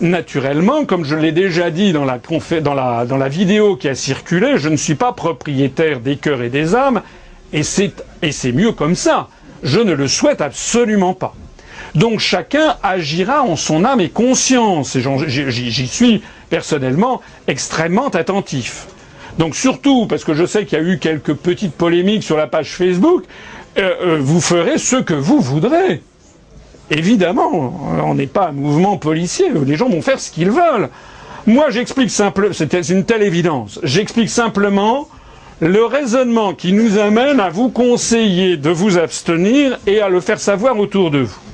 [0.00, 4.94] Naturellement, comme je l'ai déjà dit dans la, vidéo qui a circulé, je ne suis
[4.94, 7.02] pas propriétaire des cœurs et des âmes,
[7.52, 9.28] et c'est mieux comme ça.
[9.62, 11.34] Je ne le souhaite absolument pas.
[11.94, 18.86] Donc chacun agira en son âme et conscience, et j'y suis personnellement extrêmement attentif.
[19.38, 22.46] Donc surtout, parce que je sais qu'il y a eu quelques petites polémiques sur la
[22.46, 23.24] page Facebook,
[23.78, 26.02] euh, euh, vous ferez ce que vous voudrez.
[26.90, 30.88] Évidemment, on n'est pas un mouvement policier, les gens vont faire ce qu'ils veulent.
[31.46, 35.08] Moi, j'explique simplement, c'est une telle évidence, j'explique simplement
[35.60, 40.40] le raisonnement qui nous amène à vous conseiller de vous abstenir et à le faire
[40.40, 41.47] savoir autour de vous.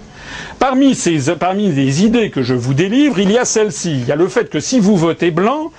[0.58, 1.18] Parmi, ces,
[1.56, 3.92] les idées que je vous délivre, il y a celle-ci.
[3.92, 5.70] Il y a le fait que si vous votez blanc,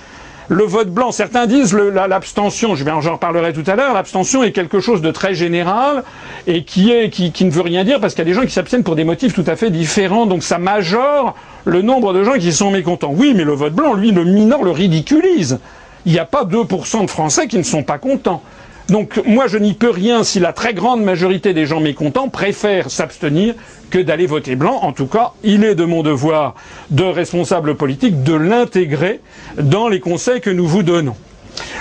[0.48, 5.02] le vote blanc, certains disent l'abstention, j'en reparlerai tout à l'heure, l'abstention est quelque chose
[5.02, 6.04] de très général
[6.46, 8.46] et qui, est, qui, qui ne veut rien dire parce qu'il y a des gens
[8.46, 11.36] qui s'abstiennent pour des motifs tout à fait différents, donc ça majore
[11.66, 13.12] le nombre de gens qui sont mécontents.
[13.16, 15.60] Oui, mais le vote blanc, lui, le minore, le ridiculise.
[16.06, 18.44] Il n'y a pas 2% de Français qui ne sont pas contents.
[18.90, 22.92] Donc moi je n'y peux rien si la très grande majorité des gens mécontents préfèrent
[22.92, 23.56] s'abstenir
[23.90, 24.80] que d'aller voter blanc.
[24.82, 26.56] En tout cas, il est de mon devoir
[26.92, 29.22] de responsable politique de l'intégrer
[29.58, 31.16] dans les conseils que nous vous donnons.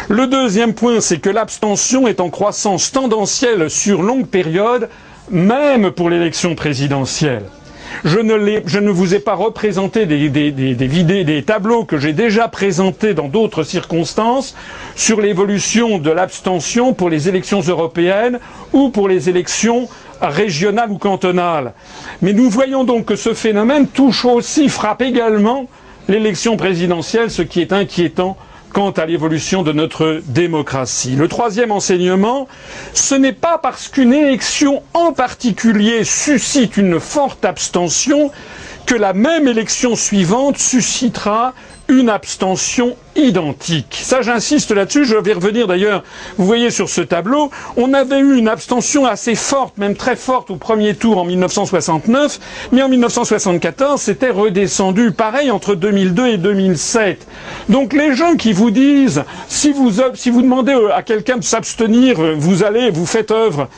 [0.09, 4.88] Le deuxième point, c'est que l'abstention est en croissance tendancielle sur longue période,
[5.31, 7.45] même pour l'élection présidentielle.
[8.02, 13.14] Je ne, vous ai pas représenté des, des, des, des tableaux que j'ai déjà présentés
[13.14, 14.54] dans d'autres circonstances
[14.96, 18.40] sur l'évolution de l'abstention pour les élections européennes
[18.72, 19.88] ou pour les élections
[20.20, 21.72] régionales ou cantonales.
[22.22, 25.66] Mais nous voyons donc que ce phénomène touche aussi, frappe également
[26.09, 28.37] l'élection présidentielle, ce qui est inquiétant
[28.74, 31.14] quant à l'évolution de notre démocratie.
[31.14, 32.48] Le troisième enseignement,
[32.92, 38.32] ce n'est pas parce qu'une élection en particulier suscite une forte abstention
[38.84, 41.54] que la même élection suivante suscitera
[41.88, 44.01] une abstention identique.
[44.03, 45.05] Ça, j'insiste là-dessus.
[45.05, 46.03] Je vais revenir d'ailleurs.
[46.37, 50.51] Vous voyez sur ce tableau, on avait eu une abstention assez forte, même très forte
[50.51, 52.40] au premier tour en 1969,
[52.73, 55.12] mais en 1974, c'était redescendu.
[55.12, 57.27] Pareil entre 2002 et 2007.
[57.68, 62.16] Donc les gens qui vous disent, si vous si vous demandez à quelqu'un de s'abstenir,
[62.37, 63.68] vous allez, vous faites œuvre,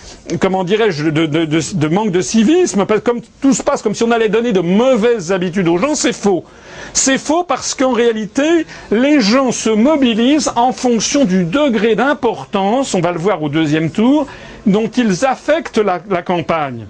[0.40, 4.02] comment dirais-je, de, de, de, de manque de civisme, comme tout se passe comme si
[4.02, 6.44] on allait donner de mauvaises habitudes aux gens, c'est faux.
[6.92, 13.00] C'est faux parce qu'en réalité, les gens se mobilisent en fonction du degré d'importance, on
[13.00, 14.26] va le voir au deuxième tour,
[14.66, 16.86] dont ils affectent la, campagne.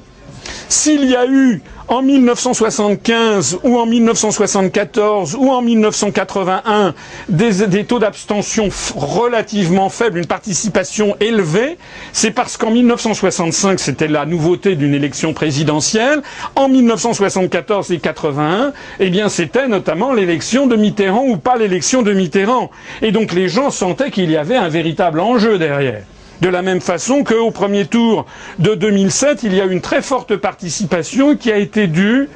[0.69, 6.95] S'il y a eu en 1975 ou en 1974 ou en 1981
[7.29, 11.79] des, des taux d'abstention relativement faibles, une participation élevée,
[12.13, 16.23] c'est parce qu'en 1965 c'était la nouveauté d'une élection présidentielle.
[16.57, 22.13] En 1974 et 81, eh bien c'était notamment l'élection de Mitterrand ou pas l'élection de
[22.13, 22.71] Mitterrand.
[23.03, 26.03] Et donc les gens sentaient qu'il y avait un véritable enjeu derrière.
[26.41, 28.27] De la même façon qu'au premier tour
[28.59, 32.29] de 2007, il y a une très forte participation qui a été due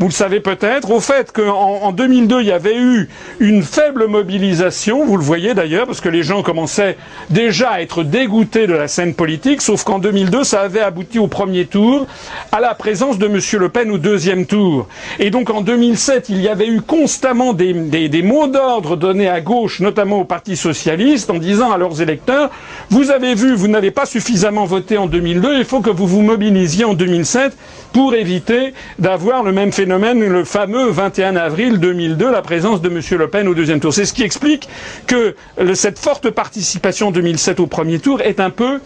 [0.00, 4.06] vous le savez peut-être, au fait qu'en en 2002, il y avait eu une faible
[4.06, 6.96] mobilisation, vous le voyez d'ailleurs, parce que les gens commençaient
[7.28, 11.26] déjà à être dégoûtés de la scène politique, sauf qu'en 2002, ça avait abouti au
[11.26, 12.06] premier tour
[12.50, 13.40] à la présence de M.
[13.60, 14.88] Le Pen au deuxième tour.
[15.18, 19.28] Et donc en 2007, il y avait eu constamment des, des, des mots d'ordre donnés
[19.28, 22.48] à gauche, notamment au Parti socialiste, en disant à leurs électeurs,
[22.88, 26.22] vous avez vu, vous n'avez pas suffisamment voté en 2002, il faut que vous vous
[26.22, 27.52] mobilisiez en 2007
[27.92, 33.00] pour éviter d'avoir le même phénomène, le fameux 21 avril 2002, la présence de M.
[33.18, 33.92] Le Pen au deuxième tour.
[33.92, 34.68] C'est ce qui explique
[35.06, 35.34] que
[35.74, 38.80] cette forte participation en 2007 au premier tour est un peu,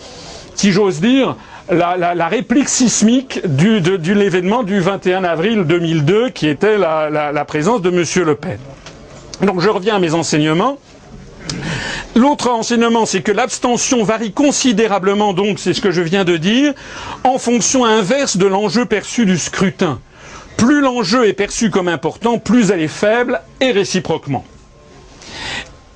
[0.54, 1.36] si j'ose dire,
[1.70, 8.26] la, réplique sismique de, l'événement du 21 avril 2002, qui était la présence de M.
[8.26, 8.58] Le Pen.
[9.42, 10.78] Donc je reviens à mes enseignements.
[12.16, 16.72] L'autre enseignement, c'est que l'abstention varie considérablement, donc c'est ce que je viens de dire,
[17.24, 20.00] en fonction inverse de l'enjeu perçu du scrutin.
[20.56, 24.44] Plus l'enjeu est perçu comme important, plus elle est faible, et réciproquement.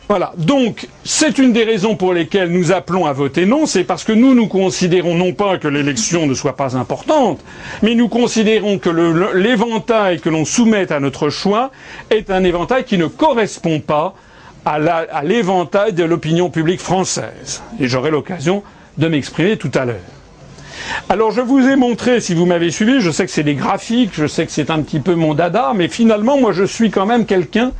[0.08, 0.32] Voilà.
[0.38, 3.66] Donc, c'est une des raisons pour lesquelles nous appelons à voter non.
[3.66, 7.44] C'est parce que nous, nous considérons non pas que l'élection ne soit pas importante,
[7.82, 8.88] mais nous considérons que
[9.36, 11.70] l'éventail que l'on soumet à notre choix
[12.10, 14.14] est un éventail qui ne correspond pas
[14.64, 17.62] à l'éventail de l'opinion publique française.
[17.80, 18.62] Et j'aurai l'occasion
[18.98, 19.96] de m'exprimer tout à l'heure.
[21.08, 24.12] Alors je vous ai montré, si vous m'avez suivi, je sais que c'est des graphiques,
[24.14, 27.06] je sais que c'est un petit peu mon dada, mais finalement moi je suis quand
[27.06, 27.72] même quelqu'un,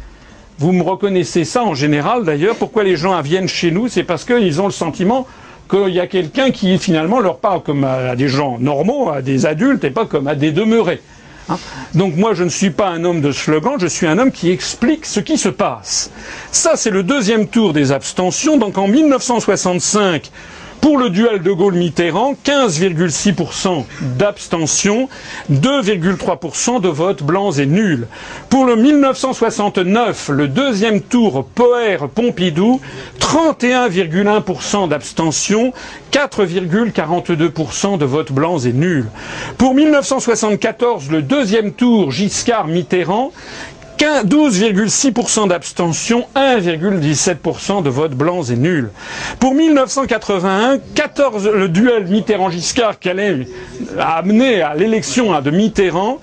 [0.59, 4.25] vous me reconnaissez ça en général d'ailleurs, pourquoi les gens viennent chez nous, c'est parce
[4.25, 5.27] qu'ils ont le sentiment
[5.69, 9.47] qu'il y a quelqu'un qui finalement leur parle comme à des gens normaux, à des
[9.47, 11.01] adultes, et pas comme à des demeurés.
[11.49, 11.59] Hein.
[11.95, 14.51] Donc moi je ne suis pas un homme de slogan, je suis un homme qui
[14.51, 16.11] explique ce qui se passe.
[16.53, 18.57] Ça c'est le deuxième tour des abstentions.
[18.57, 20.31] Donc en 1965,
[20.81, 23.85] pour le duel de Gaulle-Mitterrand, 15,6%
[24.17, 25.09] d'abstention,
[25.51, 28.07] 2,3% de votes blancs et nuls.
[28.51, 32.81] Pour le 1969, le deuxième tour Poher-Pompidou,
[33.21, 35.73] 31,1% d'abstention,
[36.13, 39.07] 4,42% de votes blancs et nuls.
[39.57, 43.33] Pour 1974, le deuxième tour Giscard-Mitterrand,
[43.99, 48.91] 12,6% d'abstention, 1,17% de votes blancs et nuls.
[49.41, 53.47] Pour 1981, 14, le duel Mitterrand-Giscard qui allait
[53.99, 56.19] amener à l'élection de Mitterrand,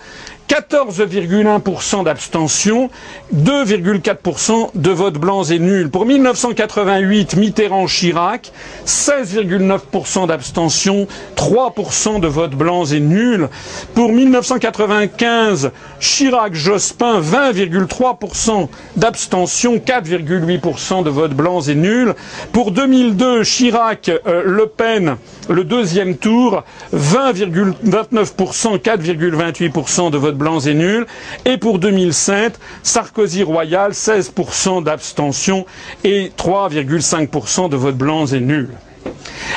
[0.47, 2.89] 14,1% d'abstention,
[3.33, 5.89] 2,4% de votes blancs et nuls.
[5.89, 8.51] Pour 1988, Mitterrand-Chirac,
[8.85, 13.49] 16,9% d'abstention, 3% de votes blancs et nuls.
[13.95, 22.13] Pour 1995, Chirac-Jospin, 20,3% d'abstention, 4,8% de votes blancs et nuls.
[22.51, 25.17] Pour 2002, Chirac-Le Pen,
[25.49, 31.05] le deuxième tour, 20,29%, 4,28% de votes blancs et nuls.
[31.45, 35.65] Et pour 2007, Sarkozy Royal, 16% d'abstention
[36.03, 38.69] et 3,5% de votes blancs et nuls.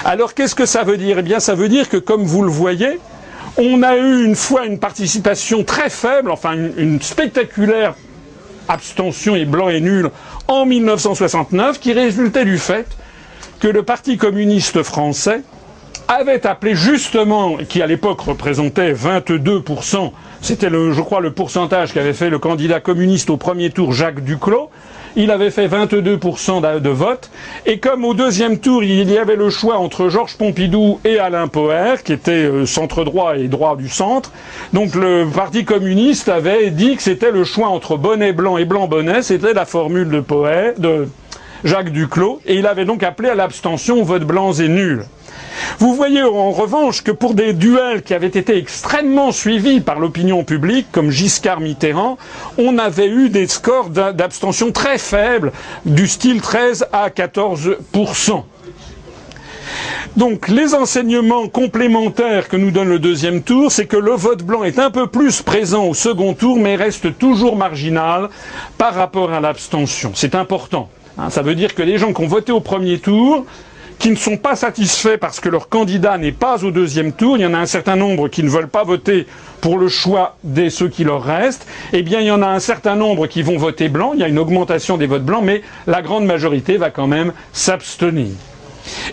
[0.04, 1.18] Alors qu'est-ce que ça veut dire?
[1.18, 2.98] Eh bien ça veut dire que comme vous le voyez,
[3.56, 7.94] on a eu une fois une participation très faible, enfin une, spectaculaire
[8.68, 10.10] abstention et blanc et nul
[10.46, 12.86] en 1969 qui résultait du fait
[13.60, 15.42] que le Parti communiste français
[16.09, 22.14] avait appelé justement, qui à l'époque représentait 22%, c'était le, je crois, le pourcentage qu'avait
[22.14, 24.71] fait le candidat communiste au premier tour, Jacques Duclos,
[25.16, 27.31] il avait fait 22% de vote.
[27.66, 31.49] Et comme au deuxième tour, il y avait le choix entre Georges Pompidou et Alain
[31.49, 34.33] Poher, qui était euh, centre droit et droit du centre,
[34.73, 38.88] donc le Parti communiste avait dit que c'était le choix entre bonnet blanc et blanc
[38.88, 41.09] bonnet, c'était la formule de Poher, de
[41.64, 45.05] Jacques Duclos, et il avait donc appelé à l'abstention vote blancs et nuls.
[45.79, 50.44] Vous voyez en revanche que pour des duels qui avaient été extrêmement suivis par l'opinion
[50.44, 52.18] publique, comme Giscard-Mitterrand,
[52.59, 55.53] on avait eu des scores d'abstention très faibles,
[55.85, 58.42] du style 13 à 14%
[60.16, 64.64] donc les enseignements complémentaires que nous donne le deuxième tour, c'est que le vote blanc
[64.64, 68.29] est un peu plus présent au second tour, mais reste toujours marginal
[68.79, 70.12] par rapport à l'abstention.
[70.14, 70.88] C'est important.
[71.18, 71.31] Hein.
[71.31, 73.44] ça veut dire que les gens qui ont voté au premier tour
[73.98, 77.42] qui ne sont pas satisfaits parce que leur candidat n'est pas au deuxième tour, il
[77.42, 79.26] y en a un certain nombre qui ne veulent pas voter
[79.61, 82.61] pour le choix des ceux qui leur restent, eh bien il y en a un
[82.61, 85.62] certain nombre qui vont voter blanc, il y a une augmentation des votes blancs, mais
[85.87, 88.28] la grande majorité va quand même s'abstenir.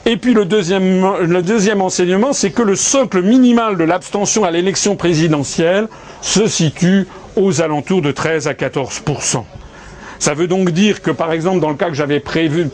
[0.05, 4.51] Et puis le deuxième, le deuxième enseignement, c'est que le socle minimal de l'abstention à
[4.51, 5.87] l'élection présidentielle
[6.21, 9.43] se situe aux alentours de 13 à 14%
[10.19, 12.67] ça veut donc dire que, par exemple, dans le cas que j'avais prévu,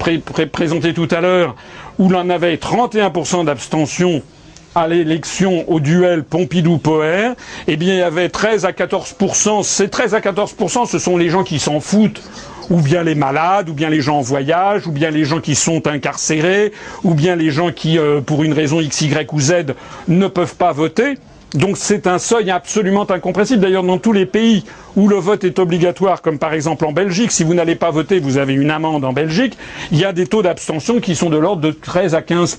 [0.52, 1.56] présenté tout à l'heure,
[2.00, 4.22] où l'on avait 31% d'abstention
[4.76, 7.34] à l'élection au duel Pompidou-Poher,
[7.68, 9.64] eh bien, il y avait 13 à 14%.
[9.64, 12.22] Ces 13 à 14%, ce sont les gens qui s'en foutent
[12.70, 15.56] ou bien les malades, ou bien les gens en voyage, ou bien les gens qui
[15.56, 16.72] sont incarcérés,
[17.04, 19.54] ou bien les gens qui, euh, pour une raison X, Y ou Z,
[20.08, 21.18] ne peuvent pas voter.
[21.54, 23.62] Donc c'est un seuil absolument incompressible.
[23.62, 24.64] D'ailleurs, dans tous les pays
[24.96, 28.20] où le vote est obligatoire, comme par exemple en Belgique, si vous n'allez pas voter,
[28.20, 29.58] vous avez une amende en Belgique,
[29.92, 32.58] il y a des taux d'abstention qui sont de l'ordre de 13 à 15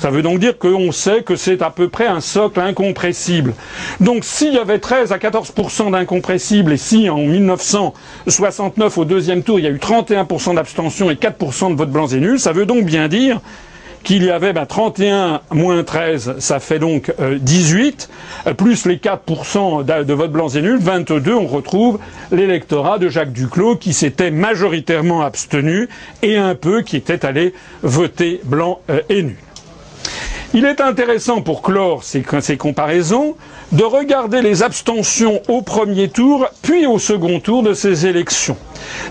[0.00, 3.52] ça veut donc dire qu'on sait que c'est à peu près un socle incompressible.
[4.00, 9.58] Donc s'il y avait 13 à 14% d'incompressible et si en 1969 au deuxième tour
[9.58, 12.64] il y a eu 31% d'abstention et 4% de vote blancs et nuls, ça veut
[12.64, 13.42] donc bien dire
[14.02, 18.08] qu'il y avait 31 ben, moins 13, ça fait donc 18,
[18.46, 21.98] euh, plus les 4% de votes blancs et nuls, 22, on retrouve
[22.32, 25.88] l'électorat de Jacques Duclos qui s'était majoritairement abstenu
[26.22, 29.36] et un peu qui était allé voter blanc euh, et nul.
[30.52, 32.22] Il est intéressant pour clore ces,
[32.56, 33.36] comparaisons
[33.72, 38.56] de regarder les abstentions au premier tour puis au second tour de ces élections.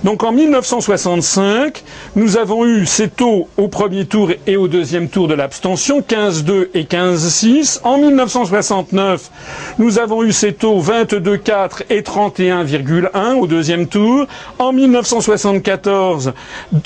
[0.03, 1.83] Donc en 1965,
[2.15, 6.69] nous avons eu ces taux au premier tour et au deuxième tour de l'abstention, 15,2
[6.73, 7.79] et 15,6.
[7.83, 9.29] En 1969,
[9.77, 14.25] nous avons eu ces taux 22,4 et 31,1 au deuxième tour.
[14.57, 16.33] En 1974,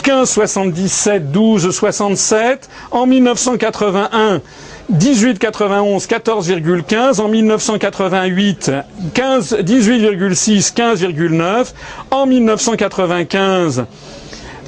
[0.04, 2.58] 15,77, 12,67.
[2.92, 4.42] En 1981,
[4.90, 8.72] 1891 14,15, en 1988
[9.14, 11.74] 15 18,6 15,9,
[12.12, 13.86] en 1995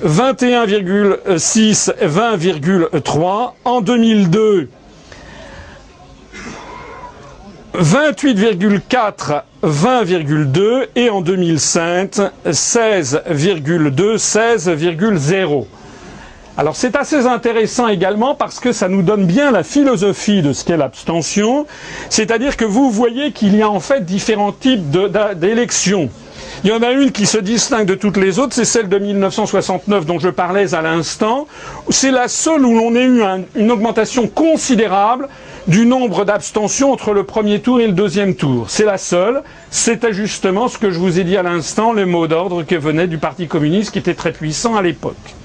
[0.03, 4.69] 21,6 20,3, en 2002
[7.77, 15.65] 28,4 20,2 et en 2005 16,2 16,0.
[16.57, 20.63] Alors c'est assez intéressant également parce que ça nous donne bien la philosophie de ce
[20.63, 21.65] qu'est l'abstention,
[22.09, 24.89] c'est-à-dire que vous voyez qu'il y a en fait différents types
[25.35, 26.09] d'élections.
[26.63, 28.97] Il y en a une qui se distingue de toutes les autres, c'est celle de
[28.97, 31.45] 1969 dont je parlais à l'instant.
[31.89, 33.21] C'est la seule où l'on a eu
[33.55, 35.27] une augmentation considérable
[35.67, 38.69] du nombre d'abstentions entre le premier tour et le deuxième tour.
[38.69, 39.43] C'est la seule.
[39.71, 43.07] C'était justement ce que je vous ai dit à l'instant, le mot d'ordre qui venait
[43.07, 45.35] du Parti communiste qui était très puissant à l'époque.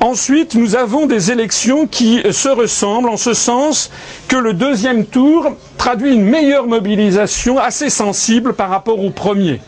[0.00, 3.90] Ensuite, nous avons des élections qui se ressemblent en ce sens
[4.28, 9.60] que le deuxième tour traduit une meilleure mobilisation assez sensible par rapport au premier.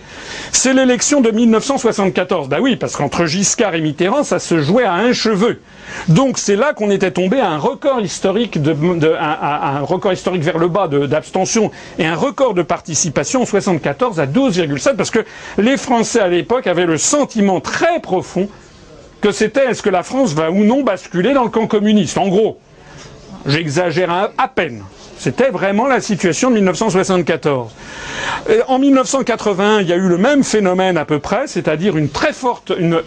[0.53, 2.49] C'est l'élection de 1974.
[2.49, 5.61] Ben oui, parce qu'entre Giscard et Mitterrand, ça se jouait à un cheveu.
[6.09, 8.75] Donc c'est là qu'on était tombé à un record historique, de,
[9.19, 14.27] un record historique vers le bas d'abstention et un record de participation en 74 à
[14.27, 15.25] 12,7 parce que
[15.57, 18.49] les Français à l'époque avaient le sentiment très profond
[19.21, 22.19] que c'était est-ce que la France va ou non basculer dans le camp communiste.
[22.19, 22.59] En gros,
[23.47, 24.83] j'exagère à peine.
[25.19, 27.73] C'était vraiment la situation de 1974.
[28.69, 32.33] en 1981, il y a eu le même phénomène à peu près, c'est-à-dire une très
[32.33, 33.03] forte, une,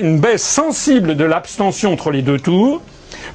[0.00, 2.80] une baisse sensible de l'abstention entre les deux tours,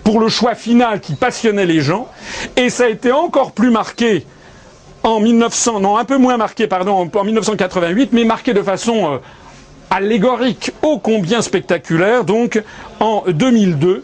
[0.05, 2.07] pour le choix final qui passionnait les gens,
[2.55, 4.26] et ça a été encore plus marqué
[5.03, 9.18] en 1900, non, un peu moins marqué, pardon, en 1988, mais marqué de façon euh,
[9.89, 12.61] allégorique, ô combien spectaculaire, donc
[12.99, 14.03] en 2002,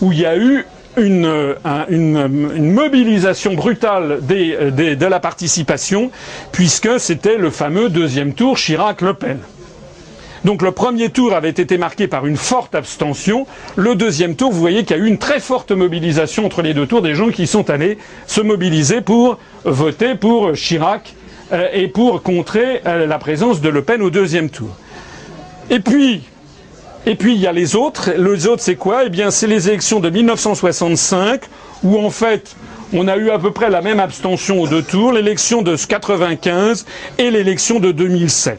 [0.00, 0.64] où il y a eu
[0.96, 1.54] une,
[1.88, 4.56] une, mobilisation brutale des,
[4.96, 6.10] de la participation,
[6.52, 9.38] puisque c'était le fameux deuxième tour Chirac-Le Pen.
[10.44, 13.46] Donc le premier tour avait été marqué par une forte abstention.
[13.76, 16.74] Le deuxième tour, vous voyez qu'il y a eu une très forte mobilisation entre les
[16.74, 21.14] deux tours des gens qui sont allés se mobiliser pour voter pour Chirac
[21.52, 24.68] euh, et pour contrer euh, la présence de Le Pen au deuxième tour.
[25.70, 26.22] Et puis,
[27.06, 28.10] et puis il y a les autres.
[28.16, 29.04] Les autres, c'est quoi?
[29.04, 31.42] Eh bien, c'est les élections de 1965,
[31.84, 32.56] où en fait,
[32.92, 36.86] on a eu à peu près la même abstention aux deux tours, l'élection de 95
[37.18, 38.58] et l'élection de 2007.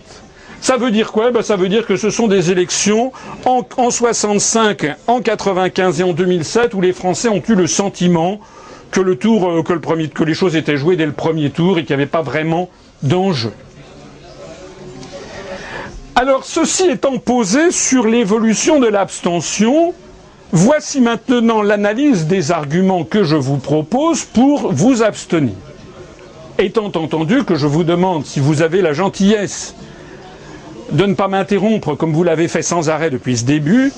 [0.61, 1.31] Ça veut dire quoi?
[1.31, 3.11] Ben, Ça veut dire que ce sont des élections
[3.45, 8.39] en, en 65, en 95 et en 2007 où les Français ont eu le sentiment
[8.91, 11.49] que le tour, euh, que, le premier, que les choses étaient jouées dès le premier
[11.49, 12.69] tour et qu'il n'y avait pas vraiment
[13.03, 13.53] d'enjeu.
[16.21, 19.93] Alors, ceci étant posé sur l'évolution de l'abstention,
[20.51, 25.53] voici maintenant l'analyse des arguments que je vous propose pour vous abstenir.
[26.57, 29.75] Étant entendu que je vous demande si vous avez la gentillesse
[30.91, 33.93] de ne pas m'interrompre comme vous l'avez fait sans arrêt depuis ce début,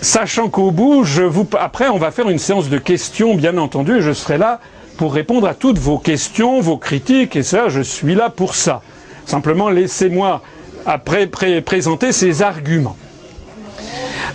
[0.00, 1.46] sachant qu'au bout, je vous...
[1.60, 4.58] après, on va faire une séance de questions, bien entendu, et je serai là
[4.96, 8.82] pour répondre à toutes vos questions, vos critiques, et ça, je suis là pour ça.
[9.24, 10.42] Simplement, laissez-moi
[10.86, 12.96] après présenter ses arguments.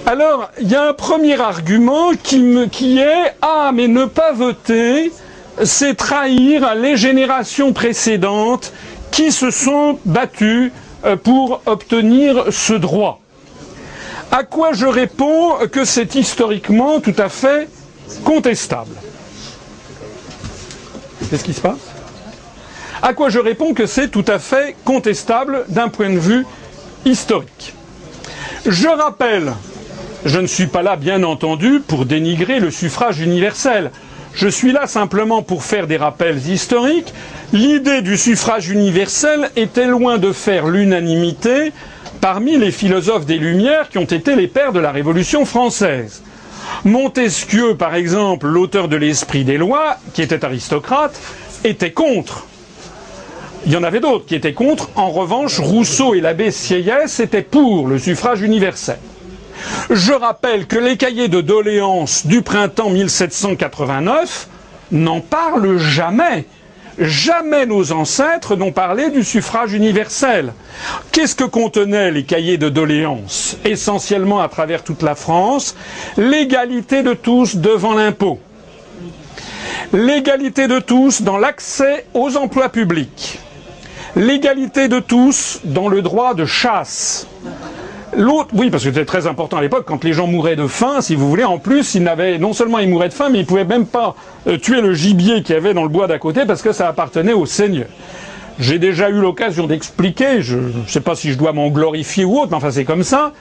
[0.06, 4.34] Alors, il y a un premier argument qui, me, qui est Ah, mais ne pas
[4.34, 5.12] voter,
[5.64, 8.72] c'est trahir les générations précédentes
[9.12, 10.72] qui se sont battues
[11.06, 13.20] euh, pour obtenir ce droit.
[14.32, 17.70] À quoi je réponds que c'est historiquement tout à fait
[18.24, 18.92] contestable.
[21.30, 21.95] Qu'est-ce qui se passe?
[23.02, 26.46] À quoi je réponds que c'est tout à fait contestable d'un point de vue
[27.06, 27.74] historique.
[28.66, 29.54] Je rappelle,
[30.26, 33.92] je ne suis pas là bien entendu pour dénigrer le suffrage universel.
[34.34, 37.14] Je suis là simplement pour faire des rappels historiques.
[37.54, 41.72] L'idée du suffrage universel était loin de faire l'unanimité
[42.22, 46.24] parmi les philosophes des Lumières qui ont été les pères de la Révolution française.
[46.84, 51.20] Montesquieu, par exemple, l'auteur de l'Esprit des lois, qui était aristocrate,
[51.64, 52.46] était contre.
[53.66, 54.90] Il y en avait d'autres qui étaient contre.
[54.96, 59.00] En revanche, Rousseau et l'abbé Sieyès étaient pour le suffrage universel.
[59.90, 64.48] Je rappelle que les cahiers de doléances du printemps 1789
[64.92, 66.46] n'en parlent jamais.
[66.98, 70.54] Jamais nos ancêtres n'ont parlé du suffrage universel.
[71.12, 73.58] Qu'est-ce que contenaient les cahiers de doléances?
[73.66, 75.76] Essentiellement à travers toute la France,
[76.18, 78.40] l'égalité de tous devant l'impôt,
[79.92, 83.40] l'égalité de tous dans l'accès aux emplois publics,
[84.16, 87.28] l'égalité de tous dans le droit de chasse,
[88.18, 91.02] L'autre, oui, parce que c'était très important à l'époque, quand les gens mouraient de faim,
[91.02, 93.46] si vous voulez, en plus, ils n'avaient, non seulement ils mouraient de faim, mais ils
[93.46, 94.16] pouvaient même pas
[94.48, 96.88] euh, tuer le gibier qu'il y avait dans le bois d'à côté parce que ça
[96.88, 97.88] appartenait au seigneur.
[98.58, 102.38] J'ai déjà eu l'occasion d'expliquer, je ne sais pas si je dois m'en glorifier ou
[102.40, 103.34] autre, mais enfin c'est comme ça,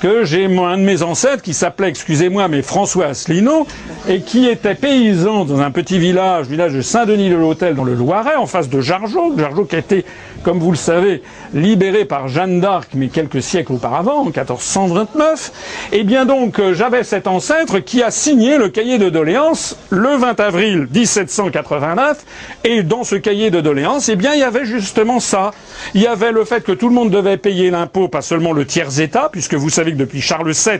[0.00, 3.66] que j'ai un de mes ancêtres qui s'appelait, excusez-moi, mais François Asselineau,
[4.08, 7.94] et qui était paysan dans un petit village, village de Saint-Denis de l'Hôtel dans le
[7.94, 9.34] Loiret, en face de Jargeau.
[9.36, 10.04] Jargeau qui a été,
[10.46, 11.22] comme vous le savez,
[11.54, 15.90] libéré par Jeanne d'Arc, mais quelques siècles auparavant, en 1429.
[15.90, 20.14] Et bien donc, euh, j'avais cet ancêtre qui a signé le cahier de doléances le
[20.16, 22.24] 20 avril 1789,
[22.62, 25.50] et dans ce cahier de doléances, eh bien, il y avait justement ça.
[25.94, 28.64] Il y avait le fait que tout le monde devait payer l'impôt, pas seulement le
[28.64, 30.78] tiers état, puisque vous savez que depuis Charles VII,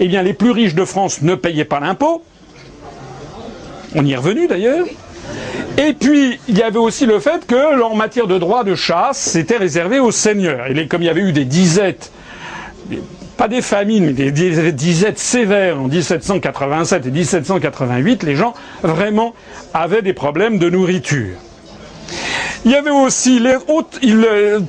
[0.00, 2.24] eh bien, les plus riches de France ne payaient pas l'impôt.
[3.94, 4.86] On y est revenu d'ailleurs.
[5.76, 9.18] Et puis, il y avait aussi le fait que, en matière de droit de chasse,
[9.18, 10.66] c'était réservé aux seigneurs.
[10.68, 12.12] Et comme il y avait eu des disettes,
[13.36, 19.34] pas des famines, mais des disettes sévères en 1787 et 1788, les gens vraiment
[19.72, 21.34] avaient des problèmes de nourriture.
[22.66, 23.56] Il y avait aussi les,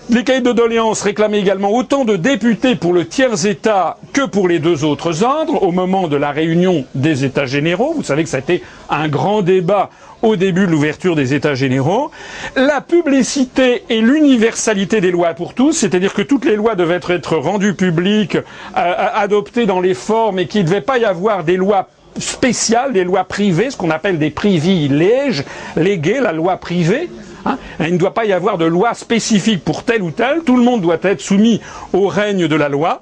[0.10, 4.49] les cahiers de doléances réclamaient également autant de députés pour le tiers État que pour
[4.49, 7.93] les deux autres ordres au moment de la réunion des États généraux.
[7.95, 9.89] Vous savez que ça a été un grand débat
[10.22, 12.11] au début de l'ouverture des États généraux.
[12.55, 17.38] La publicité et l'universalité des lois pour tous, c'est-à-dire que toutes les lois devaient être
[17.38, 18.41] rendues publiques, euh,
[18.76, 23.03] adoptées dans les formes et qu'il ne devait pas y avoir des lois spéciales, des
[23.03, 25.43] lois privées, ce qu'on appelle des privilèges,
[25.76, 27.09] légués, la loi privée.
[27.46, 27.58] Hein.
[27.80, 30.41] Il ne doit pas y avoir de loi spécifique pour tel ou tel.
[30.46, 31.62] Tout le monde doit être soumis
[31.93, 33.02] au règne de la loi.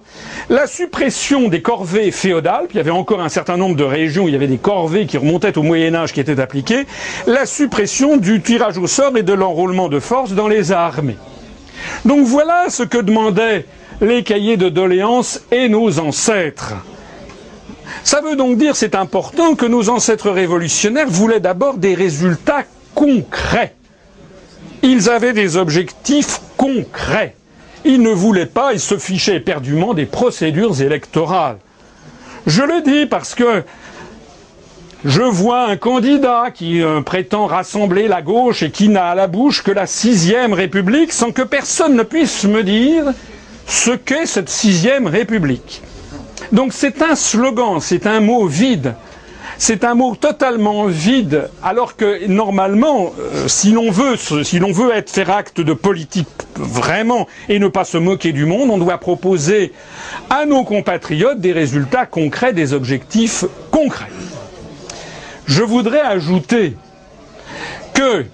[0.50, 2.68] La suppression des corvées féodales.
[2.72, 5.06] il y avait encore un certain nombre de régions où il y avait des corvées
[5.06, 6.86] qui remontaient au Moyen Âge qui étaient appliquées.
[7.28, 11.18] La suppression du tirage au sort et de l'enrôlement de force dans les armées.
[12.06, 13.66] Donc voilà ce que demandaient
[14.02, 16.74] les cahiers de doléances et nos ancêtres.
[18.04, 22.64] Ça veut donc dire, c'est important, que nos ancêtres révolutionnaires voulaient d'abord des résultats
[22.96, 23.76] concrets.
[24.84, 27.36] Ils avaient des objectifs concrets.
[27.86, 31.58] Ils ne voulaient pas, ils se fichaient éperdument des procédures électorales.
[32.46, 33.64] Je le dis parce que
[35.06, 39.28] je vois un candidat qui euh, prétend rassembler la gauche et qui n'a à la
[39.28, 43.06] bouche que la sixième République sans que personne ne puisse me dire
[43.68, 45.82] ce qu'est cette sixième République.
[46.52, 48.96] Donc c'est un slogan, c'est un mot vide.
[49.58, 54.16] C'est un mot totalement vide, alors que normalement, euh, si l'on veut,
[54.94, 58.98] être faire acte de politique vraiment et ne pas se moquer du monde, on doit
[58.98, 59.72] proposer
[60.30, 64.10] à nos compatriotes des résultats concrets, des objectifs concrets.
[65.46, 66.76] Je voudrais ajouter
[67.94, 68.26] que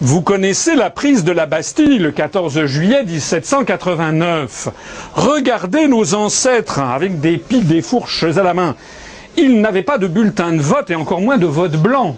[0.00, 4.68] vous connaissez la prise de la Bastille le 14 juillet 1789.
[5.14, 8.76] Regardez nos ancêtres avec des pics, des fourches à la main
[9.38, 12.16] ils n'avaient pas de bulletin de vote et encore moins de vote blanc.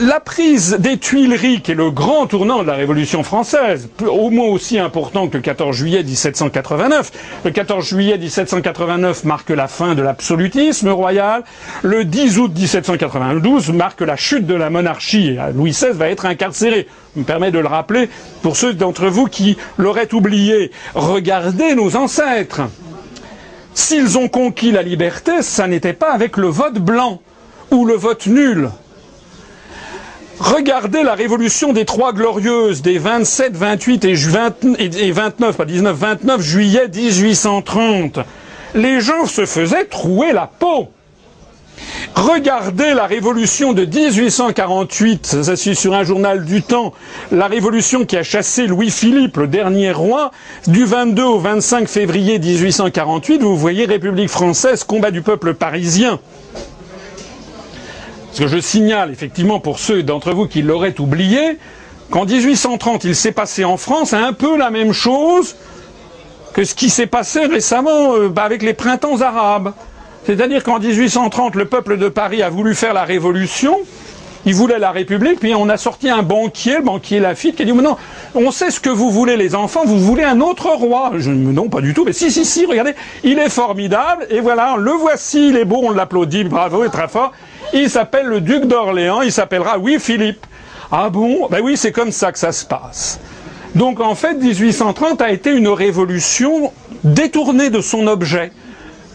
[0.00, 4.46] La prise des Tuileries, qui est le grand tournant de la Révolution française, au moins
[4.46, 7.10] aussi important que le 14 juillet 1789.
[7.44, 11.42] Le 14 juillet 1789 marque la fin de l'absolutisme royal.
[11.82, 15.36] Le 10 août 1792 marque la chute de la monarchie.
[15.54, 16.86] Louis XVI va être incarcéré.
[17.14, 18.08] Je me permets de le rappeler
[18.42, 20.70] pour ceux d'entre vous qui l'auraient oublié.
[20.94, 22.62] Regardez nos ancêtres.
[23.76, 27.20] S'ils ont conquis la liberté, ça n'était pas avec le vote blanc
[27.70, 28.70] ou le vote nul.
[30.38, 36.88] Regardez la révolution des Trois Glorieuses des 27, 28 et 29, pas 19, 29 juillet
[36.88, 38.20] 1830.
[38.74, 40.88] Les gens se faisaient trouer la peau.
[42.14, 46.94] Regardez la révolution de 1848, ça c'est sur un journal du temps,
[47.30, 50.30] la révolution qui a chassé Louis-Philippe, le dernier roi,
[50.66, 56.18] du 22 au 25 février 1848, vous voyez République française, combat du peuple parisien.
[58.26, 61.58] Parce que je signale, effectivement, pour ceux d'entre vous qui l'auraient oublié,
[62.10, 65.56] qu'en 1830, il s'est passé en France un peu la même chose
[66.52, 69.74] que ce qui s'est passé récemment euh, bah, avec les printemps arabes.
[70.26, 73.78] C'est-à-dire qu'en 1830, le peuple de Paris a voulu faire la révolution,
[74.44, 77.64] il voulait la République, puis on a sorti un banquier, le banquier Lafitte, qui a
[77.64, 77.96] dit non,
[78.34, 81.12] on sait ce que vous voulez les enfants, vous voulez un autre roi.
[81.16, 84.74] Je, non, pas du tout, mais si, si, si, regardez, il est formidable, et voilà,
[84.76, 87.30] le voici, il est beau, on l'applaudit, bravo, est très fort.
[87.72, 90.44] Il s'appelle le duc d'Orléans, il s'appellera oui Philippe.
[90.90, 91.46] Ah bon?
[91.50, 93.20] Ben oui, c'est comme ça que ça se passe.
[93.76, 96.72] Donc en fait, 1830 a été une révolution
[97.04, 98.50] détournée de son objet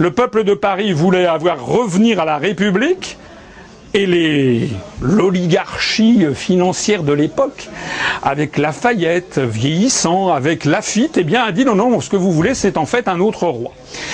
[0.02, 3.20] le peuple de Paris voulait avoir revenir à la République,
[3.94, 4.70] et
[5.02, 7.70] l'oligarchie financière de l'époque,
[8.24, 12.54] avec Lafayette vieillissant, avec Lafitte, eh bien, a dit non, non, ce que vous voulez,
[12.54, 13.72] c'est en fait un autre roi.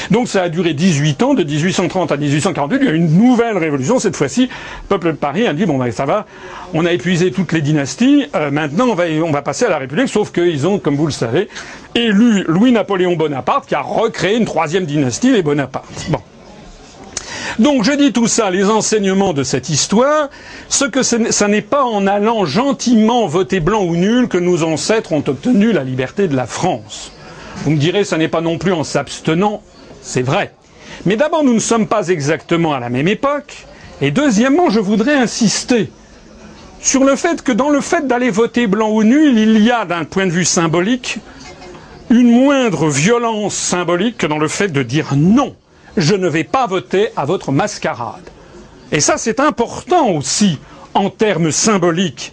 [0.09, 3.57] Donc ça a duré 18 ans, de 1830 à 1848, il y a une nouvelle
[3.57, 6.25] révolution, cette fois-ci, le peuple de Paris a dit, bon, ben, ça va,
[6.73, 9.77] on a épuisé toutes les dynasties, euh, maintenant on va, on va passer à la
[9.77, 11.49] République, sauf qu'ils ont, comme vous le savez,
[11.93, 16.07] élu Louis-Napoléon Bonaparte, qui a recréé une troisième dynastie, les Bonaparte.
[16.09, 16.19] Bon.
[17.59, 20.29] Donc je dis tout ça, les enseignements de cette histoire,
[20.69, 25.11] ce que ça n'est pas en allant gentiment voter blanc ou nul que nos ancêtres
[25.11, 27.11] ont obtenu la liberté de la France.
[27.63, 29.63] Vous me direz, ça n'est pas non plus en s'abstenant,
[30.03, 30.53] c'est vrai.
[31.05, 33.65] Mais d'abord, nous ne sommes pas exactement à la même époque.
[34.01, 35.89] Et deuxièmement, je voudrais insister
[36.79, 39.85] sur le fait que dans le fait d'aller voter blanc ou nul, il y a,
[39.85, 41.17] d'un point de vue symbolique,
[42.11, 45.55] une moindre violence symbolique que dans le fait de dire non
[45.97, 48.29] je ne vais pas voter à votre mascarade.
[48.91, 50.59] Et ça, c'est important aussi
[50.93, 52.31] en termes symboliques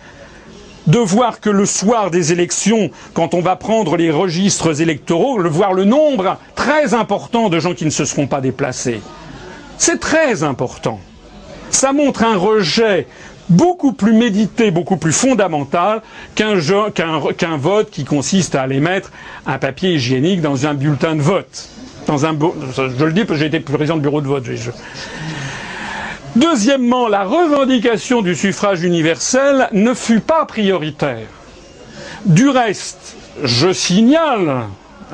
[0.87, 5.49] de voir que le soir des élections, quand on va prendre les registres électoraux, le
[5.49, 9.01] voir le nombre très important de gens qui ne se seront pas déplacés.
[9.79, 11.01] C'est très important.
[11.71, 13.09] Ça montre un rejet
[13.49, 16.03] beaucoup plus médité, beaucoup plus fondamental
[16.35, 19.11] qu'un qu vote qui consiste à aller mettre
[19.47, 21.69] un papier hygiénique dans un bulletin de vote
[22.07, 24.45] dans je le dis parce que j'ai été président de bureau de vote.
[26.37, 31.27] Deuxièmement, la revendication du suffrage universel ne fut pas prioritaire.
[32.27, 34.65] Du reste, je signale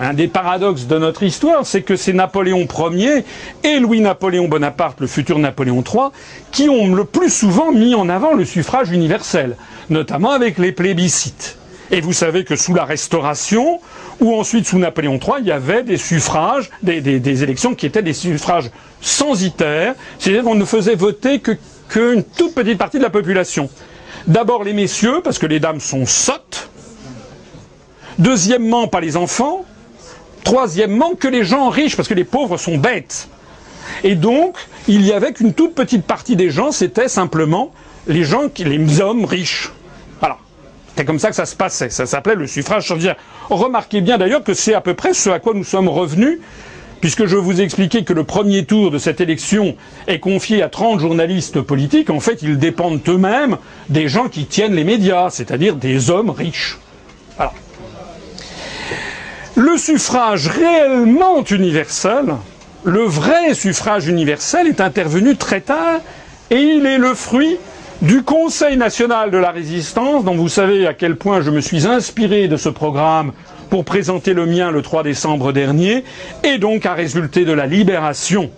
[0.01, 3.24] un des paradoxes de notre histoire, c'est que c'est Napoléon Ier
[3.64, 6.09] et Louis-Napoléon Bonaparte, le futur Napoléon III,
[6.53, 9.57] qui ont le plus souvent mis en avant le suffrage universel,
[9.91, 11.59] notamment avec les plébiscites.
[11.91, 13.80] Et vous savez que sous la Restauration,
[14.20, 18.12] ou ensuite sous Napoléon III, il y avait des suffrages, des, élections qui étaient des
[18.12, 18.70] suffrages
[19.01, 23.68] censitaires, c'est-à-dire qu'on ne faisait voter qu'une toute petite partie de la population.
[24.26, 26.70] D'abord les messieurs, parce que les dames sont sottes.
[28.18, 29.64] Deuxièmement, pas les enfants.
[30.45, 33.28] Troisièmement, que les gens riches, parce que les pauvres sont bêtes.
[34.05, 37.72] Et donc, il y avait qu'une toute petite partie des gens, c'était simplement
[38.07, 39.70] les gens, les hommes riches.
[41.01, 41.88] C'est comme ça que ça se passait.
[41.88, 42.92] Ça s'appelait le suffrage
[43.48, 46.40] Remarquez bien d'ailleurs que c'est à peu près ce à quoi nous sommes revenus,
[47.01, 49.76] puisque je vous ai expliqué que le premier tour de cette élection
[50.09, 52.11] est confié à 30 journalistes politiques.
[52.11, 53.57] En fait, ils dépendent eux-mêmes
[53.88, 56.76] des gens qui tiennent les médias, c'est-à-dire des hommes riches.
[59.55, 62.34] Le suffrage réellement universel,
[62.84, 66.01] le vrai suffrage universel est intervenu très tard
[66.51, 67.57] et il est le fruit
[68.03, 71.86] du Conseil national de la résistance, dont vous savez à quel point je me suis
[71.86, 73.32] inspiré de ce programme
[73.68, 76.05] pour présenter le mien le 3 décembre dernier,
[76.42, 78.51] et donc a résulté de la libération.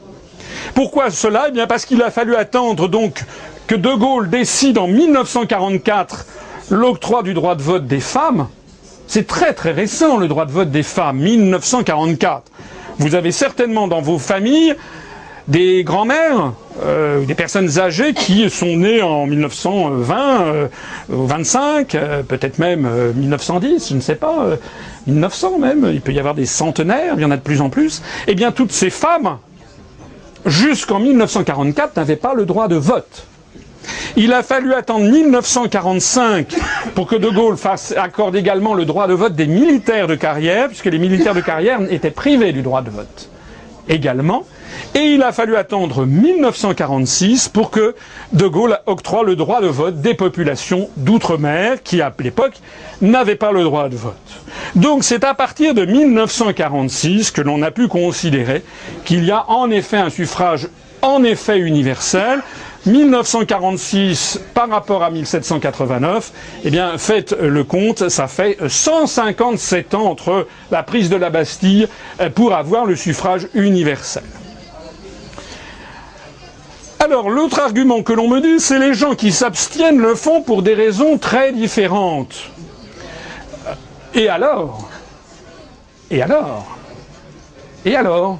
[0.74, 1.46] Pourquoi cela?
[1.48, 3.24] Eh bien parce qu'il a fallu attendre donc
[3.66, 6.26] que De Gaulle décide en 1944
[6.70, 8.48] l'octroi du droit de vote des femmes.
[9.08, 12.44] C'est très très récent le droit de vote des femmes, 1944.
[12.98, 14.76] Vous avez certainement dans vos familles
[15.52, 20.68] des grands-mères, euh, des personnes âgées qui sont nées en 1920, euh,
[21.10, 24.46] 25, euh, peut-être même 1910, je ne sais pas,
[25.06, 27.68] 1900 même, il peut y avoir des centenaires, il y en a de plus en
[27.68, 28.02] plus.
[28.28, 29.36] Eh bien, toutes ces femmes,
[30.46, 33.26] jusqu'en 1944, n'avaient pas le droit de vote.
[34.16, 36.54] Il a fallu attendre 1945
[36.94, 37.56] pour que De Gaulle
[37.96, 41.80] accorde également le droit de vote des militaires de carrière, puisque les militaires de carrière
[41.90, 43.28] étaient privés du droit de vote
[43.88, 44.44] également.
[44.94, 47.94] Et il a fallu attendre 1946 pour que
[48.32, 52.54] De Gaulle octroie le droit de vote des populations d'outre-mer qui, à l'époque,
[53.00, 54.14] n'avaient pas le droit de vote.
[54.74, 58.62] Donc c'est à partir de 1946 que l'on a pu considérer
[59.04, 60.68] qu'il y a en effet un suffrage
[61.02, 62.40] en effet universel,
[62.86, 66.32] 1946 par rapport à 1789,
[66.64, 71.88] eh bien, faites le compte, ça fait 157 ans entre la prise de la Bastille
[72.34, 74.24] pour avoir le suffrage universel.
[77.04, 80.62] Alors, l'autre argument que l'on me dit, c'est les gens qui s'abstiennent le font pour
[80.62, 82.52] des raisons très différentes.
[84.14, 84.88] Et alors?
[86.12, 86.78] Et alors?
[87.84, 88.38] Et alors?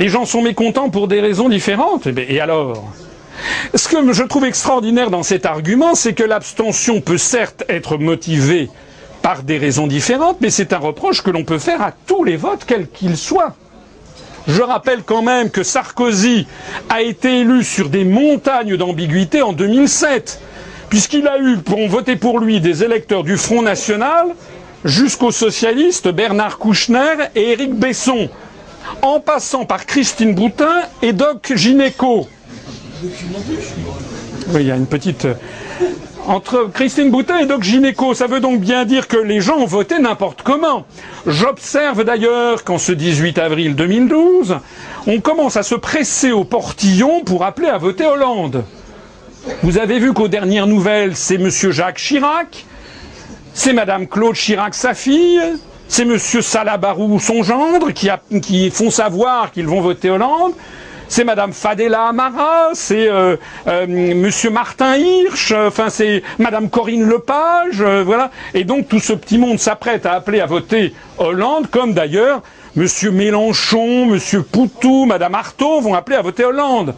[0.00, 2.08] Les gens sont mécontents pour des raisons différentes?
[2.08, 2.90] Eh et alors?
[3.72, 8.68] Ce que je trouve extraordinaire dans cet argument, c'est que l'abstention peut certes être motivée
[9.22, 12.36] par des raisons différentes, mais c'est un reproche que l'on peut faire à tous les
[12.36, 13.54] votes, quels qu'ils soient.
[14.48, 16.46] Je rappelle quand même que Sarkozy
[16.88, 20.40] a été élu sur des montagnes d'ambiguïté en 2007,
[20.88, 24.28] puisqu'il a eu, pour voter pour lui, des électeurs du Front National
[24.86, 28.30] jusqu'aux socialistes Bernard Kouchner et Éric Besson,
[29.02, 32.26] en passant par Christine Boutin et Doc Gineco.
[33.02, 35.26] Oui, il y a une petite.
[36.28, 39.64] Entre Christine Boutin et Doc Gineco, ça veut donc bien dire que les gens ont
[39.64, 40.84] voté n'importe comment.
[41.26, 44.58] J'observe d'ailleurs qu'en ce 18 avril 2012,
[45.06, 48.62] on commence à se presser au portillon pour appeler à voter Hollande.
[49.62, 51.48] Vous avez vu qu'aux dernières nouvelles, c'est M.
[51.48, 52.66] Jacques Chirac,
[53.54, 55.40] c'est Mme Claude Chirac, sa fille,
[55.88, 56.18] c'est M.
[56.18, 60.52] Salabarou, son gendre, qui font savoir qu'ils vont voter Hollande
[61.08, 63.36] c'est Madame Fadela Amara, c'est euh,
[63.66, 68.30] euh, Monsieur Martin Hirsch, enfin c'est Madame Corinne Lepage, euh, voilà.
[68.54, 72.42] Et donc tout ce petit monde s'apprête à appeler à voter Hollande, comme d'ailleurs
[72.76, 76.94] Monsieur Mélenchon, Monsieur Poutou, Madame Artaud vont appeler à voter Hollande.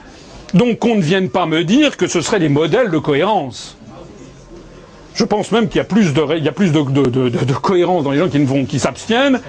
[0.55, 3.79] Donc qu'on ne vienne pas me dire que ce seraient des modèles de cohérence.
[5.15, 9.41] Je pense même qu'il y a plus de, cohérence dans les gens qui, qui s'abstiennent,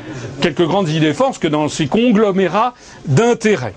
[0.41, 2.73] quelques grandes idées forces, que dans ces conglomérats
[3.05, 3.73] d'intérêts.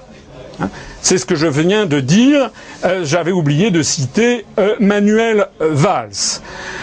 [0.61, 0.69] Hein.
[1.03, 2.51] C'est ce que je viens de dire.
[2.85, 6.41] Euh, j'avais oublié de citer euh, Manuel Valls.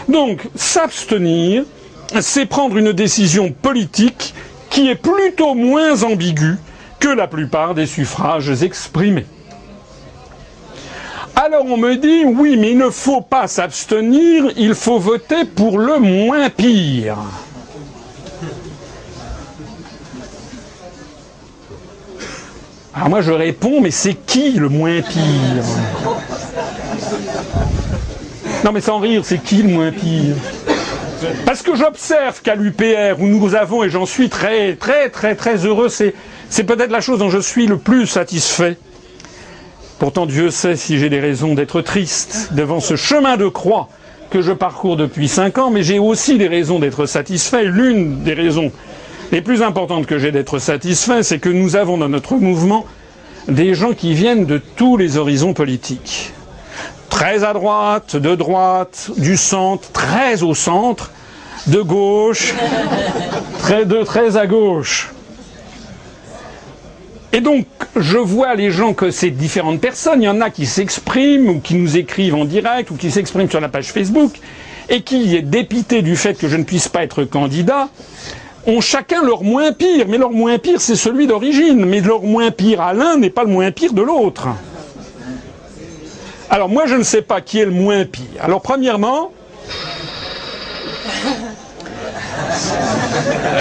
[0.07, 1.63] Donc, s'abstenir,
[2.19, 4.33] c'est prendre une décision politique
[4.69, 6.57] qui est plutôt moins ambiguë
[6.99, 9.25] que la plupart des suffrages exprimés.
[11.35, 15.79] Alors on me dit oui, mais il ne faut pas s'abstenir, il faut voter pour
[15.79, 17.17] le moins pire.
[22.93, 25.63] Alors moi je réponds, mais c'est qui le moins pire
[28.65, 30.35] Non mais sans rire, c'est qui le moins pire
[31.45, 35.65] Parce que j'observe qu'à l'UPR, où nous avons, et j'en suis très très très très
[35.65, 36.13] heureux, c'est,
[36.63, 38.77] peut-être la chose dont je suis le plus satisfait.
[39.97, 43.87] Pourtant Dieu sait si j'ai des raisons d'être triste devant ce chemin de croix
[44.31, 47.63] que je parcours depuis cinq ans, mais j'ai aussi des raisons d'être satisfait.
[47.63, 48.71] L'une des raisons
[49.31, 52.85] les plus importantes que j'ai d'être satisfait, c'est que nous avons dans notre mouvement
[53.47, 56.31] des gens qui viennent de tous les horizons politiques.
[57.09, 61.11] Très à droite, de droite, du centre, très au centre,
[61.67, 62.53] de gauche,
[63.59, 65.11] très de très à gauche.
[67.33, 67.65] Et donc,
[67.95, 71.59] je vois les gens que ces différentes personnes, il y en a qui s'expriment ou
[71.61, 74.33] qui nous écrivent en direct ou qui s'expriment sur la page Facebook
[74.89, 77.87] et qui, est dépité du fait que je ne puisse pas être candidat,
[78.67, 82.51] ont chacun leur moins pire, mais leur moins pire c'est celui d'origine, mais leur moins
[82.51, 84.47] pire à l'un n'est pas le moins pire de l'autre.
[86.49, 88.25] Alors moi je ne sais pas qui est le moins pire.
[88.41, 89.31] Alors premièrement,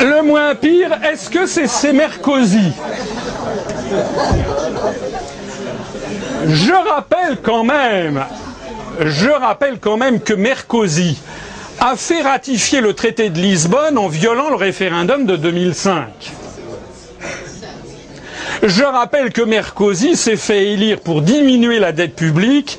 [0.03, 2.73] le moins pire, est-ce que c'est Mercosi
[6.47, 8.25] Je rappelle quand même,
[9.01, 11.19] je rappelle quand même que Mercosi
[11.81, 16.09] a fait ratifier le traité de Lisbonne en violant le référendum de 2005.
[18.63, 22.79] Je rappelle que Mercosi s'est fait élire pour diminuer la dette publique,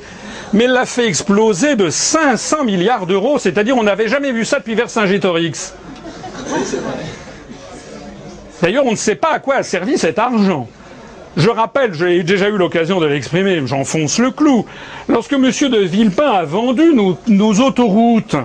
[0.52, 4.76] mais l'a fait exploser de 500 milliards d'euros, c'est-à-dire on n'avait jamais vu ça depuis
[4.76, 5.74] Vercingétorix.
[8.62, 10.68] D'ailleurs, on ne sait pas à quoi a servi cet argent.
[11.36, 14.64] Je rappelle, j'ai déjà eu l'occasion de l'exprimer, j'enfonce le clou.
[15.08, 15.42] Lorsque M.
[15.42, 16.94] de Villepin a vendu
[17.26, 18.36] nos autoroutes,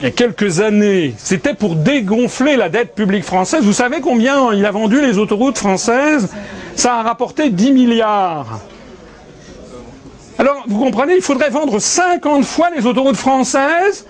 [0.00, 3.62] il y a quelques années, c'était pour dégonfler la dette publique française.
[3.64, 6.28] Vous savez combien il a vendu les autoroutes françaises?
[6.74, 8.60] Ça a rapporté 10 milliards.
[10.38, 14.06] Alors, vous comprenez, il faudrait vendre 50 fois les autoroutes françaises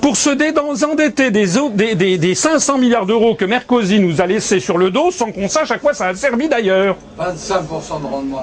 [0.00, 1.46] pour se désendetter des,
[1.94, 5.48] des, des 500 milliards d'euros que Mercosi nous a laissés sur le dos sans qu'on
[5.48, 6.96] sache à quoi ça a servi d'ailleurs.
[7.18, 8.42] 25% de rendement.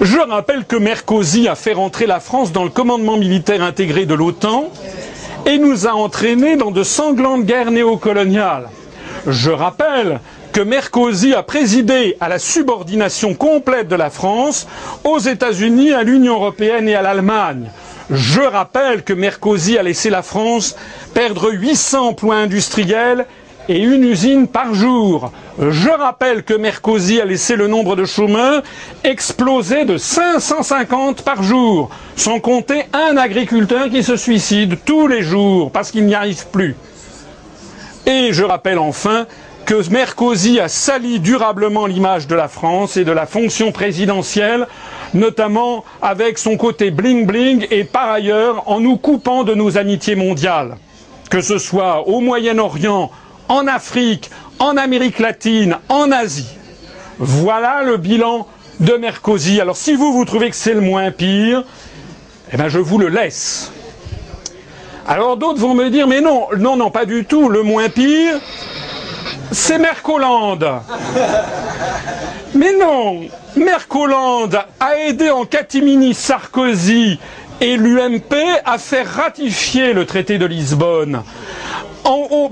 [0.00, 4.12] Je rappelle que Mercosi a fait rentrer la France dans le commandement militaire intégré de
[4.12, 4.70] l'OTAN
[5.46, 8.68] et nous a entraînés dans de sanglantes guerres néocoloniales.
[9.26, 10.20] Je rappelle
[10.52, 14.66] que Mercosi a présidé à la subordination complète de la France
[15.04, 17.70] aux États-Unis, à l'Union européenne et à l'Allemagne.
[18.10, 20.76] Je rappelle que Mercosi a laissé la France
[21.14, 23.24] perdre 800 emplois industriels
[23.68, 25.32] et une usine par jour.
[25.58, 28.62] Je rappelle que Mercosi a laissé le nombre de chômeurs
[29.04, 35.70] exploser de 550 par jour, sans compter un agriculteur qui se suicide tous les jours
[35.70, 36.76] parce qu'il n'y arrive plus.
[38.06, 39.26] Et je rappelle enfin
[39.64, 44.68] que Mercosi a sali durablement l'image de la France et de la fonction présidentielle,
[45.12, 50.14] notamment avec son côté bling bling et par ailleurs en nous coupant de nos amitiés
[50.14, 50.76] mondiales,
[51.30, 53.10] que ce soit au Moyen-Orient,
[53.48, 56.48] en Afrique, en Amérique latine, en Asie.
[57.18, 58.46] Voilà le bilan
[58.80, 59.60] de Mercosi.
[59.60, 61.64] Alors si vous, vous trouvez que c'est le moins pire,
[62.52, 63.72] eh bien je vous le laisse.
[65.06, 67.48] Alors d'autres vont me dire, mais non, non, non, pas du tout.
[67.48, 68.40] Le moins pire,
[69.52, 70.68] c'est Mercolande.
[72.54, 73.20] Mais non,
[73.54, 74.48] Mercoland
[74.80, 77.18] a aidé en catimini Sarkozy
[77.60, 78.34] et l'UMP
[78.64, 81.22] à faire ratifier le traité de Lisbonne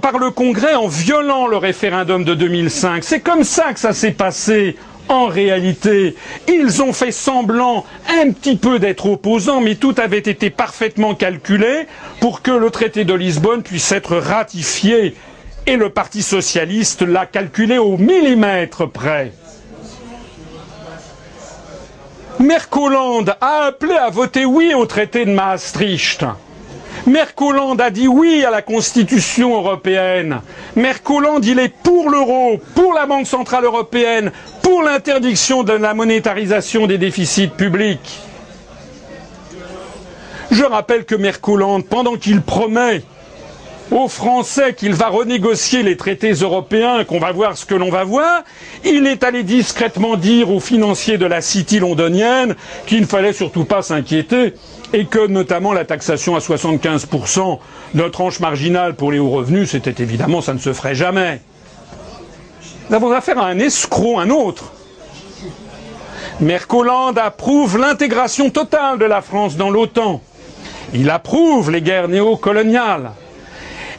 [0.01, 3.05] par le Congrès en violant le référendum de 2005.
[3.05, 4.77] C'est comme ça que ça s'est passé.
[5.09, 6.15] En réalité,
[6.49, 11.87] ils ont fait semblant un petit peu d'être opposants, mais tout avait été parfaitement calculé
[12.21, 15.15] pour que le traité de Lisbonne puisse être ratifié.
[15.67, 19.33] Et le Parti socialiste l'a calculé au millimètre près.
[22.41, 26.25] Mercoland a appelé à voter oui au traité de Maastricht.
[27.07, 30.41] Mercoland a dit oui à la Constitution européenne.
[30.75, 34.33] Mercoland, il est pour l'euro, pour la Banque centrale européenne,
[34.63, 38.21] pour l'interdiction de la monétarisation des déficits publics.
[40.51, 43.03] Je rappelle que Mercoland, pendant qu'il promet
[43.91, 48.05] aux Français qu'il va renégocier les traités européens, qu'on va voir ce que l'on va
[48.05, 48.43] voir,
[48.85, 52.55] il est allé discrètement dire aux financiers de la City londonienne
[52.87, 54.55] qu'il ne fallait surtout pas s'inquiéter
[54.93, 57.59] et que notamment la taxation à 75%
[57.95, 61.41] de tranche marginale pour les hauts revenus, c'était évidemment, ça ne se ferait jamais.
[62.89, 64.73] Nous avons affaire à un escroc, un autre.
[66.41, 70.21] Mercoland approuve l'intégration totale de la France dans l'OTAN.
[70.93, 73.13] Il approuve les guerres néocoloniales.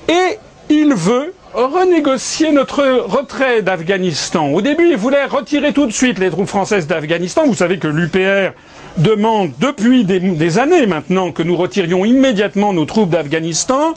[0.07, 0.37] Et
[0.69, 4.49] il veut renégocier notre retrait d'Afghanistan.
[4.49, 7.43] Au début, il voulait retirer tout de suite les troupes françaises d'Afghanistan.
[7.45, 8.51] Vous savez que l'UPR
[8.97, 13.93] demande depuis des, années maintenant que nous retirions immédiatement nos troupes d'Afghanistan.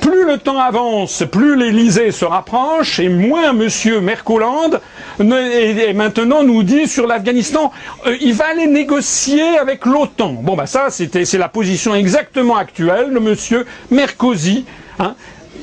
[0.00, 3.68] Plus le temps avance, plus l'Elysée se rapproche et moins M.
[4.02, 4.70] Mercoland
[5.18, 7.72] maintenant nous dit sur l'Afghanistan,
[8.06, 10.34] euh, il va aller négocier avec l'OTAN.
[10.42, 13.64] Bon bah ça c'était c'est la position exactement actuelle de M.
[13.90, 14.64] Mercosi.
[15.00, 15.14] Hein,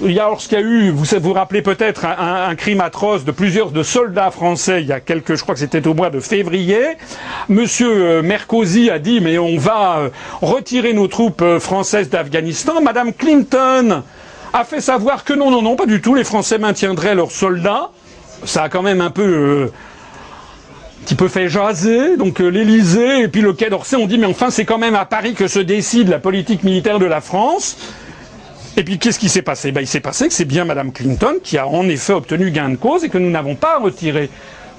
[0.03, 3.31] il y a lorsqu'il y a eu, vous vous rappelez peut-être un, crime atroce de
[3.31, 6.81] plusieurs soldats français il y a quelques, je crois que c'était au mois de février.
[7.49, 10.09] Monsieur euh, Mercosi a dit mais on va euh,
[10.41, 12.81] retirer nos troupes euh, françaises d'Afghanistan.
[12.81, 14.03] Madame Clinton
[14.53, 16.13] a fait savoir que non, non, non, pas du tout.
[16.13, 17.89] Les Français maintiendraient leurs soldats.
[18.43, 23.41] Ça a quand même un peu un petit peu fait jaser, donc l'Elysée et puis
[23.41, 26.09] le Quai d'Orsay ont dit mais enfin c'est quand même à Paris que se décide
[26.09, 27.77] la politique militaire de la France.
[28.77, 29.71] Et puis qu'est-ce qui s'est passé?
[29.71, 32.69] Ben, Il s'est passé que c'est bien Mme Clinton qui a en effet obtenu gain
[32.69, 34.29] de cause et que nous n'avons pas retiré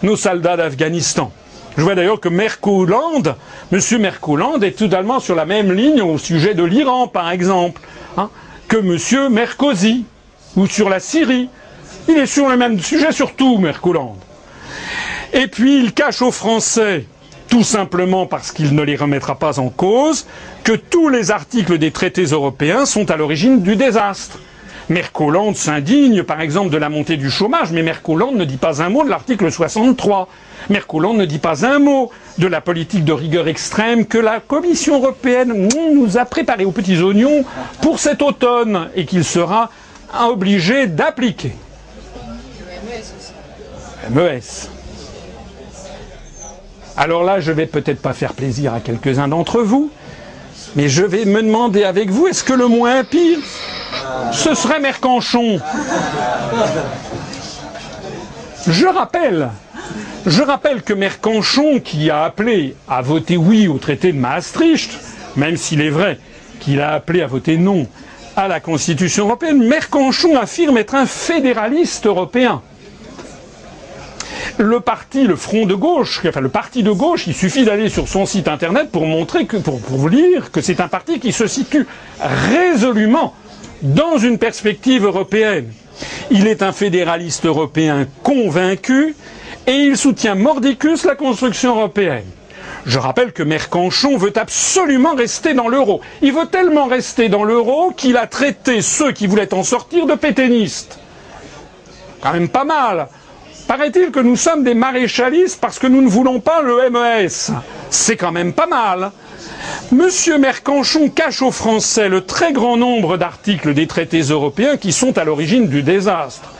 [0.02, 1.32] nos soldats d'Afghanistan.
[1.76, 3.22] Je vois d'ailleurs que Mercoland,
[3.72, 3.80] M.
[4.00, 7.82] Mercoland, est totalement sur la même ligne au sujet de l'Iran, par exemple,
[8.16, 8.30] hein,
[8.68, 9.32] que M.
[9.32, 10.04] Merkozy,
[10.56, 11.48] ou sur la Syrie.
[12.08, 14.16] Il est sur le même sujet sur tout, Mercoland.
[15.32, 17.06] Et puis il cache aux Français
[17.48, 20.26] tout simplement parce qu'il ne les remettra pas en cause,
[20.64, 24.38] que tous les articles des traités européens sont à l'origine du désastre.
[24.88, 28.88] Mercoland s'indigne, par exemple, de la montée du chômage, mais Mercoland ne dit pas un
[28.88, 30.28] mot de l'article 63.
[30.70, 34.96] Mercoland ne dit pas un mot de la politique de rigueur extrême que la Commission
[35.02, 37.44] européenne nous a préparé aux petits oignons
[37.82, 39.70] pour cet automne et qu'il sera
[40.28, 41.52] obligé d'appliquer.
[44.10, 44.75] MES.
[46.98, 49.90] Alors là, je vais peut-être pas faire plaisir à quelques-uns d'entre vous,
[50.76, 53.38] mais je vais me demander avec vous, est-ce que le moins pire,
[54.32, 55.60] ce serait Mercanchon?
[58.66, 59.50] Je rappelle,
[60.26, 64.90] je rappelle que Mercanchon, qui a appelé à voter oui au traité de Maastricht,
[65.36, 66.18] même s'il est vrai
[66.60, 67.86] qu'il a appelé à voter non
[68.36, 72.62] à la Constitution européenne, Mercanchon affirme être un fédéraliste européen
[74.58, 78.08] le parti, le front de gauche, enfin le parti de gauche, il suffit d'aller sur
[78.08, 81.46] son site internet pour montrer que, pour, pour lire que c'est un parti qui se
[81.46, 81.86] situe
[82.20, 83.34] résolument
[83.82, 85.72] dans une perspective européenne.
[86.30, 89.14] Il est un fédéraliste européen convaincu
[89.66, 92.24] et il soutient mordicus la construction européenne.
[92.86, 96.00] Je rappelle que Mercanchon veut absolument rester dans l'euro.
[96.22, 100.14] Il veut tellement rester dans l'euro qu'il a traité ceux qui voulaient en sortir de
[100.14, 100.98] pétainistes.
[102.20, 103.08] Quand même pas mal.
[103.68, 107.52] Paraît-il que nous sommes des maréchalistes parce que nous ne voulons pas le MES.
[107.90, 109.10] C'est quand même pas mal.
[109.90, 115.18] Monsieur Mercanchon cache aux Français le très grand nombre d'articles des traités européens qui sont
[115.18, 116.52] à l'origine du désastre.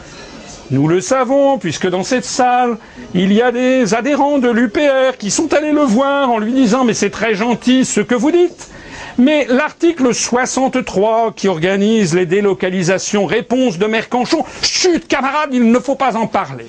[0.69, 2.77] Nous le savons, puisque dans cette salle,
[3.13, 6.83] il y a des adhérents de l'UPR qui sont allés le voir en lui disant
[6.83, 8.67] Mais c'est très gentil ce que vous dites.
[9.17, 15.95] Mais l'article 63 qui organise les délocalisations, réponse de Mercanchon, chut camarade, il ne faut
[15.95, 16.67] pas en parler.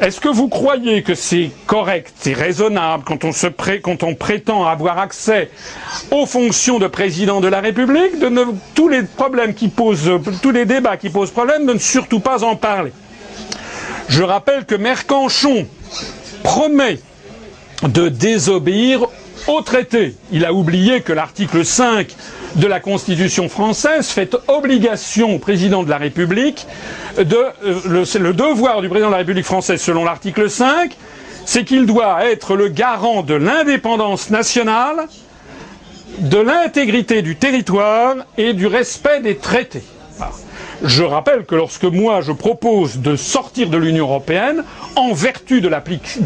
[0.00, 5.50] Est-ce que vous croyez que c'est correct et raisonnable quand on, prétend avoir accès
[6.10, 8.28] aux fonctions de président de la République, de
[8.74, 9.02] tous les
[10.64, 12.92] débats qui posent problème, de ne surtout pas en parler?
[14.08, 15.66] Je rappelle que Mercanchon
[16.42, 16.98] promet
[17.84, 19.06] de désobéir
[19.46, 20.14] au traité.
[20.32, 22.08] Il a oublié que l'article 5
[22.56, 26.66] de la Constitution française fait obligation au président de la République
[27.18, 27.24] euh,
[27.86, 30.96] le, le devoir du président de la République française selon l'article 5,
[31.44, 35.06] c'est qu'il doit être le garant de l'indépendance nationale,
[36.18, 39.82] de l'intégrité du territoire et du respect des traités.
[40.82, 44.64] Je rappelle que lorsque moi je propose de sortir de l'Union européenne,
[44.96, 45.68] en vertu de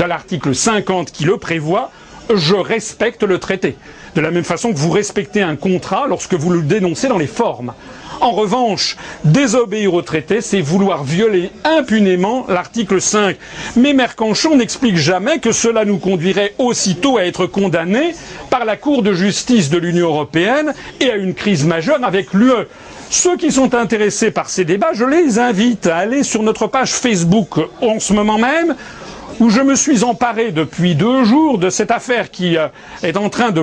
[0.04, 1.90] l'article 50 qui le prévoit,
[2.34, 3.76] je respecte le traité.
[4.18, 7.28] De la même façon que vous respectez un contrat lorsque vous le dénoncez dans les
[7.28, 7.72] formes.
[8.20, 13.36] En revanche, désobéir au traité, c'est vouloir violer impunément l'article 5.
[13.76, 18.12] Mais Mercanchon n'explique jamais que cela nous conduirait aussitôt à être condamnés
[18.50, 22.66] par la Cour de justice de l'Union européenne et à une crise majeure avec l'UE.
[23.10, 26.90] Ceux qui sont intéressés par ces débats, je les invite à aller sur notre page
[26.90, 27.50] Facebook
[27.80, 28.74] en ce moment même
[29.40, 32.68] où je me suis emparé depuis deux jours de cette affaire qui euh,
[33.02, 33.62] est en train de,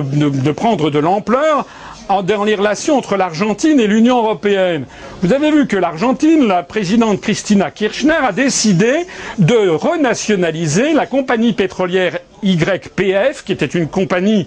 [0.52, 1.66] prendre de l'ampleur
[2.08, 4.86] dans les relations entre l'Argentine et l'Union européenne.
[5.22, 9.06] Vous avez vu que l'Argentine, la présidente Christina Kirchner, a décidé
[9.38, 14.46] de renationaliser la compagnie pétrolière YPF, qui était une compagnie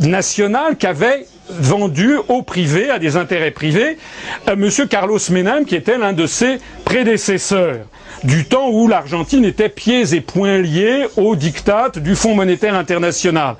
[0.00, 3.96] nationale qu'avait vendu au privé, à des intérêts privés,
[4.46, 4.68] à M.
[4.90, 7.86] Carlos Menem, qui était l'un de ses prédécesseurs
[8.24, 13.56] du temps où l'Argentine était pieds et poings liés au diktat du Fonds monétaire international.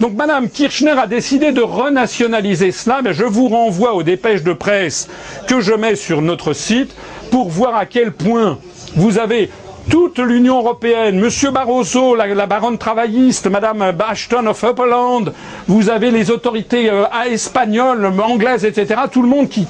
[0.00, 4.52] Donc Madame Kirchner a décidé de renationaliser cela, mais je vous renvoie aux dépêches de
[4.52, 5.08] presse
[5.46, 6.94] que je mets sur notre site
[7.30, 8.58] pour voir à quel point
[8.96, 9.50] vous avez
[9.88, 15.32] toute l'Union européenne, Monsieur Barroso, la, baronne travailliste, Madame Ashton of Upperland,
[15.66, 19.02] vous avez les autorités euh, espagnoles, anglaises, etc.
[19.10, 19.66] Tout le monde qui,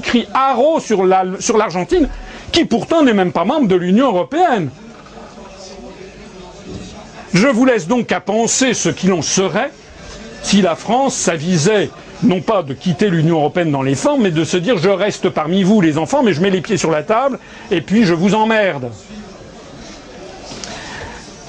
[0.00, 2.08] crie haro sur l'Argentine.
[2.52, 4.70] Qui pourtant n'est même pas membre de l'Union européenne.
[7.34, 9.70] Je vous laisse donc à penser ce qu'il en serait
[10.42, 11.90] si la France s'avisait
[12.22, 15.28] non pas de quitter l'Union européenne dans les formes, mais de se dire je reste
[15.30, 17.38] parmi vous les enfants, mais je mets les pieds sur la table
[17.70, 18.90] et puis je vous emmerde.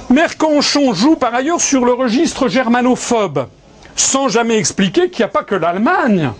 [0.10, 3.48] Mercanchon joue par ailleurs sur le registre germanophobe,
[3.96, 6.32] sans jamais expliquer qu'il n'y a pas que l'Allemagne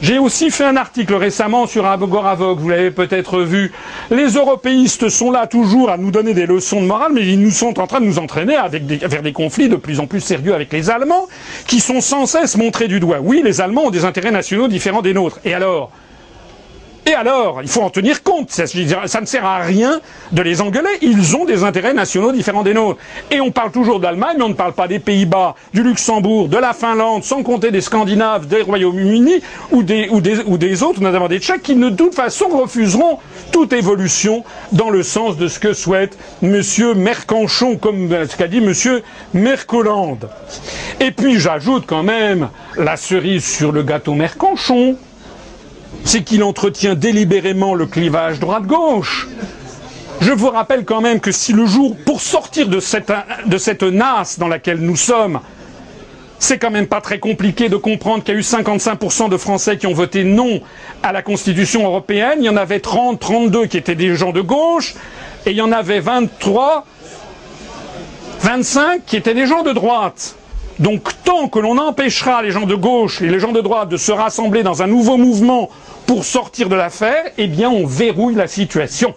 [0.00, 3.72] j'ai aussi fait un article récemment sur Agoravog, vous l'avez peut-être vu.
[4.10, 7.50] Les européistes sont là toujours à nous donner des leçons de morale, mais ils nous
[7.50, 8.56] sont en train de nous entraîner
[9.02, 11.26] vers des conflits de plus en plus sérieux avec les Allemands,
[11.66, 13.18] qui sont sans cesse montrés du doigt.
[13.20, 15.40] Oui, les Allemands ont des intérêts nationaux différents des nôtres.
[15.44, 15.90] Et alors?
[17.06, 18.50] Et alors, il faut en tenir compte.
[18.50, 20.00] Ça, ne sert à rien
[20.32, 20.90] de les engueuler.
[21.00, 23.00] Ils ont des intérêts nationaux différents des nôtres.
[23.30, 26.58] Et on parle toujours d'Allemagne, mais on ne parle pas des Pays-Bas, du Luxembourg, de
[26.58, 29.40] la Finlande, sans compter des Scandinaves, des Royaumes-Unis
[29.72, 33.18] ou des, autres, notamment des Tchèques, qui de toute façon refuseront
[33.52, 36.60] toute évolution dans le sens de ce que souhaite M.
[36.94, 39.00] Mercanchon, comme ce qu'a dit M.
[39.32, 40.18] Mercoland.
[41.00, 44.96] Et puis j'ajoute quand même la cerise sur le gâteau Mercanchon
[46.04, 49.28] c'est qu'il entretient délibérément le clivage droite-gauche.
[50.20, 53.12] Je vous rappelle quand même que si le jour, pour sortir de cette,
[53.46, 55.40] de nasse dans laquelle nous sommes,
[56.40, 59.76] c'est quand même pas très compliqué de comprendre qu'il y a eu 55% de Français
[59.76, 60.60] qui ont voté non
[61.02, 62.38] à la Constitution européenne.
[62.40, 64.94] Il y en avait 30, 32 qui étaient des gens de gauche,
[65.46, 66.84] et il y en avait 23,
[68.40, 70.36] 25 qui étaient des gens de droite.
[70.78, 73.96] Donc tant que l'on empêchera les gens de gauche et les gens de droite de
[73.96, 75.70] se rassembler dans un nouveau mouvement
[76.06, 79.14] pour sortir de l'affaire, eh bien on verrouille la situation.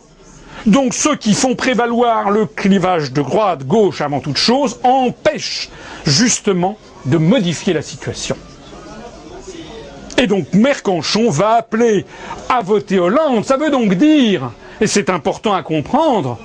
[0.65, 5.69] Donc ceux qui font prévaloir le clivage de droite-gauche avant toute chose empêchent
[6.05, 8.35] justement de modifier la situation.
[10.17, 12.05] Et donc Mercanchon va appeler
[12.49, 13.45] à voter Hollande.
[13.45, 16.37] Ça veut donc dire, et c'est important à comprendre,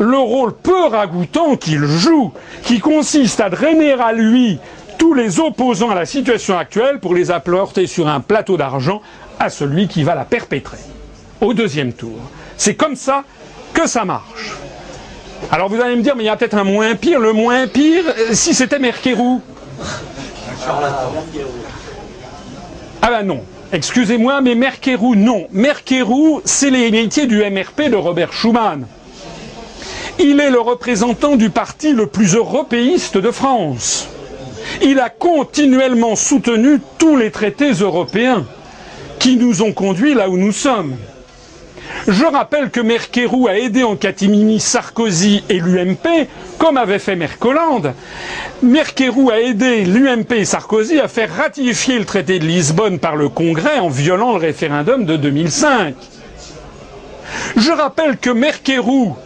[0.00, 2.32] le rôle peu ragoûtant qu'il joue,
[2.64, 4.58] qui consiste à drainer à lui
[4.98, 9.02] tous les opposants à la situation actuelle pour les apporter sur un plateau d'argent
[9.38, 10.78] à celui qui va la perpétrer
[11.40, 12.18] au deuxième tour.
[12.56, 13.24] C'est comme ça
[13.74, 14.56] que ça marche.
[15.50, 17.20] Alors vous allez me dire, mais il y a peut-être un moins pire.
[17.20, 19.40] Le moins pire, euh, si c'était Merkerou.
[23.02, 23.42] Ah ben non.
[23.72, 25.46] Excusez-moi, mais Merkerou, non.
[25.52, 28.86] Merkerou, c'est l'héritier du MRP de Robert Schuman.
[30.22, 34.06] Il est le représentant du parti le plus européiste de France.
[34.82, 38.44] Il a continuellement soutenu tous les traités européens
[39.18, 40.94] qui nous ont conduits là où nous sommes.
[42.06, 47.94] Je rappelle que Merkerou a aidé en catimini Sarkozy et l'UMP, comme avait fait Mercolande.
[48.62, 53.30] Merkerou a aidé l'UMP et Sarkozy à faire ratifier le traité de Lisbonne par le
[53.30, 55.94] Congrès en violant le référendum de 2005.
[57.56, 59.16] Je rappelle que Merkerou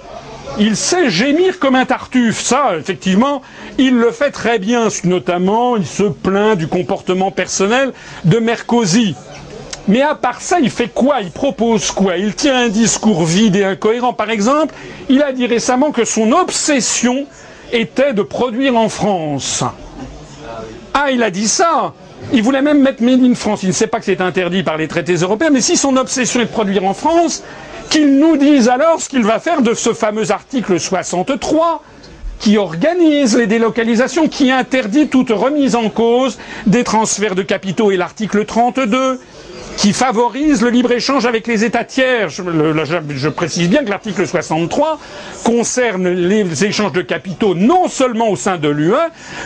[0.59, 2.41] Il sait gémir comme un tartuffe.
[2.41, 3.43] Ça, effectivement,
[3.77, 4.89] il le fait très bien.
[5.03, 7.93] Notamment, il se plaint du comportement personnel
[8.25, 9.17] de Mercosi.
[9.89, 11.21] Mais à part ça, il fait quoi?
[11.21, 12.17] Il propose quoi?
[12.17, 14.13] Il tient un discours vide et incohérent.
[14.13, 14.75] Par exemple,
[15.09, 17.27] il a dit récemment que son obsession
[17.73, 19.65] était de produire en France.
[20.95, 21.93] Ah, il a dit ça
[22.33, 23.62] il voulait même mettre Made France.
[23.62, 26.41] Il ne sait pas que c'est interdit par les traités européens, mais si son obsession
[26.41, 27.43] est de produire en France,
[27.91, 31.83] qu'il nous dise alors ce qu'il va faire de ce fameux article 63
[32.41, 37.97] qui organise les délocalisations, qui interdit toute remise en cause des transferts de capitaux et
[37.97, 39.20] l'article 32
[39.77, 42.29] qui favorise le libre-échange avec les États tiers.
[42.29, 44.99] Je, précise bien que l'article 63
[45.45, 48.93] concerne les échanges de capitaux non seulement au sein de l'UE,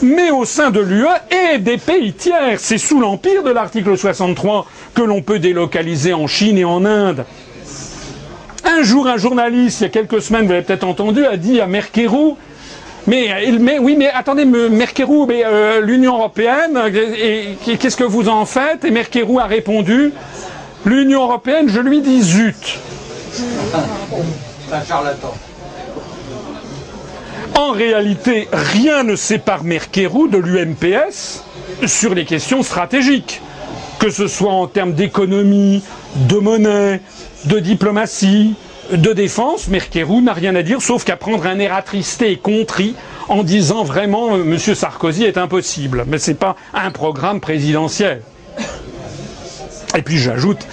[0.03, 1.07] mais au sein de l'UE
[1.55, 2.59] et des pays tiers.
[2.61, 7.25] C'est sous l'empire de l'article 63 que l'on peut délocaliser en Chine et en Inde.
[8.65, 11.61] Un jour, un journaliste, il y a quelques semaines, vous l'avez peut-être entendu, a dit
[11.61, 12.37] à Merkerou
[13.09, 16.79] mais, mais, oui, mais attendez, Merkerou, mais euh, l'Union européenne,
[17.65, 18.85] qu'est-ce que vous en faites?
[18.85, 20.13] Et Merkerou a répondu
[20.85, 22.79] l'Union européenne, je lui dis zut.
[27.57, 31.45] En réalité, rien ne sépare Merkerou de l'UMPS
[31.87, 33.41] sur les questions stratégiques,
[33.99, 35.83] que ce soit en termes d'économie,
[36.29, 37.01] de monnaie,
[37.47, 38.55] de diplomatie,
[38.91, 42.95] de défense, Merkerou n'a rien à dire sauf qu'à prendre un air attristé et contrit
[43.29, 44.59] en disant vraiment euh, M.
[44.59, 46.05] Sarkozy est impossible.
[46.07, 48.23] Mais ce n'est pas un programme présidentiel.
[49.97, 50.67] Et puis j'ajoute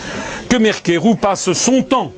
[0.49, 2.11] que Merkerou passe son temps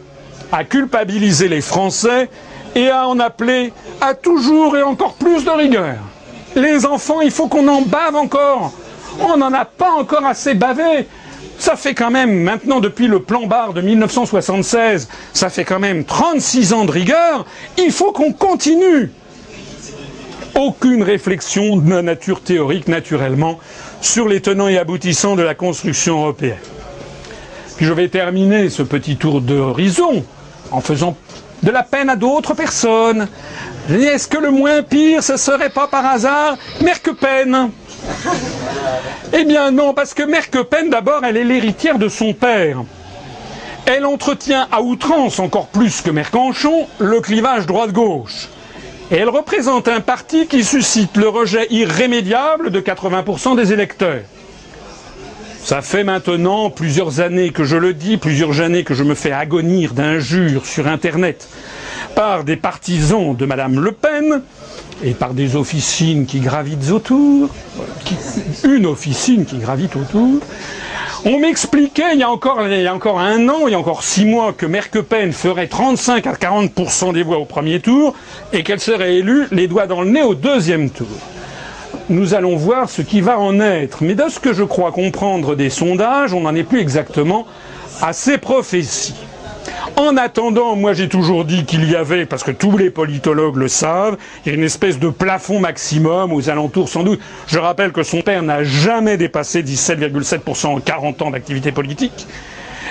[0.52, 2.30] à culpabiliser les Français
[2.76, 5.96] et à en appeler à toujours et encore plus de rigueur.
[6.56, 8.74] Les enfants, il faut qu'on en bave encore.
[9.20, 11.08] On n'en a pas encore assez bavé.
[11.60, 16.06] Ça fait quand même, maintenant depuis le plan Barre de 1976, ça fait quand même
[16.06, 17.46] 36 ans de rigueur,
[17.78, 19.12] il faut qu'on continue.
[20.56, 23.60] Aucune réflexion de nature théorique, naturellement,
[24.02, 26.58] sur les tenants et aboutissants de la construction européenne.
[27.76, 30.24] Puis je vais terminer ce petit tour d'horizon
[30.72, 31.16] en faisant
[31.64, 33.28] de la peine à d'autres personnes.
[33.90, 36.58] Est-ce que le moins pire, ce serait pas par hasard?
[36.82, 37.72] Merkepen
[39.34, 42.84] eh bien non, parce que Merkepen, d'abord, elle est l'héritière de son père.
[43.86, 48.50] Elle entretient à outrance, encore plus que Mercanchon, le clivage droite-gauche.
[49.12, 54.24] Et elle représente un parti qui suscite le rejet irrémédiable de 80% des électeurs.
[55.64, 59.32] Ça fait maintenant plusieurs années que je le dis, plusieurs années que je me fais
[59.32, 61.48] agonir d'injures sur Internet
[62.16, 64.42] par des partisans de Madame Le Pen,
[65.04, 67.50] et par des officines qui gravitent autour,
[68.64, 70.40] une officine qui gravite autour.
[71.26, 74.66] On m'expliquait il y, a encore, un an, il y a encore six mois, que
[74.66, 78.14] Merkepen ferait 35 à 40% des voix au premier tour
[78.54, 81.08] et qu'elle serait élue les doigts dans le nez au deuxième tour.
[82.10, 84.04] Nous allons voir ce qui va en être.
[84.04, 87.46] Mais de ce que je crois comprendre des sondages, on n'en est plus exactement
[88.02, 89.16] à ces prophéties.
[89.96, 93.68] En attendant, moi j'ai toujours dit qu'il y avait, parce que tous les politologues le
[93.68, 97.20] savent, il y a une espèce de plafond maximum aux alentours sans doute.
[97.48, 102.28] Je rappelle que son père n'a jamais dépassé 17,7% en 40 ans d'activité politique.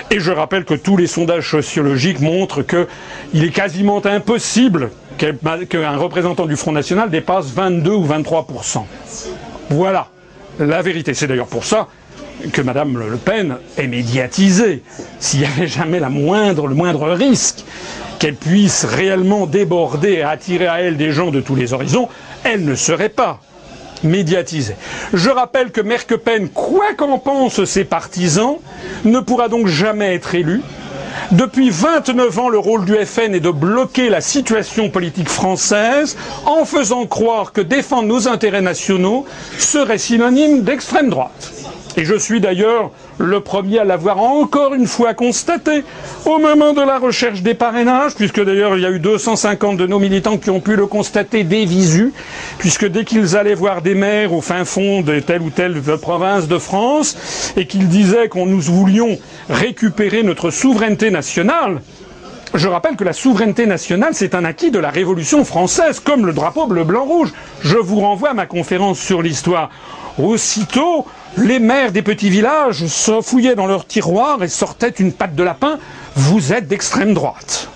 [0.09, 6.45] Et je rappelle que tous les sondages sociologiques montrent qu'il est quasiment impossible qu'un représentant
[6.45, 8.83] du Front National dépasse 22 ou 23%.
[9.69, 10.07] Voilà
[10.59, 11.13] la vérité.
[11.13, 11.87] C'est d'ailleurs pour ça
[12.51, 14.83] que Mme Le Pen est médiatisée.
[15.19, 17.63] S'il y avait jamais la moindre, le moindre risque
[18.19, 22.07] qu'elle puisse réellement déborder et attirer à elle des gens de tous les horizons,
[22.43, 23.39] elle ne serait pas
[24.03, 24.75] médiatisée.
[25.13, 28.57] Je rappelle que Merkepen, quoi qu'en pensent ses partisans,
[29.05, 30.61] ne pourra donc jamais être élu.
[31.31, 36.15] Depuis 29 ans, le rôle du FN est de bloquer la situation politique française
[36.45, 39.25] en faisant croire que défendre nos intérêts nationaux
[39.57, 41.51] serait synonyme d'extrême droite.
[41.99, 45.83] Et je suis d'ailleurs le premier à l'avoir encore une fois constaté
[46.25, 49.87] au moment de la recherche des parrainages, puisque d'ailleurs il y a eu 250 de
[49.87, 52.13] nos militants qui ont pu le constater des visus,
[52.59, 56.47] puisque dès qu'ils allaient voir des maires au fin fond de telle ou telle province
[56.47, 59.17] de France, et qu'ils disaient qu'on nous voulions
[59.49, 61.81] récupérer notre souveraineté nationale,
[62.53, 66.33] je rappelle que la souveraineté nationale, c'est un acquis de la Révolution française, comme le
[66.33, 67.33] drapeau bleu-blanc-rouge.
[67.61, 69.69] Je vous renvoie à ma conférence sur l'histoire.
[70.17, 71.05] Aussitôt,
[71.35, 75.43] les maires des petits villages se fouillaient dans leurs tiroirs et sortaient une patte de
[75.43, 75.77] lapin.
[76.15, 77.69] Vous êtes d'extrême droite.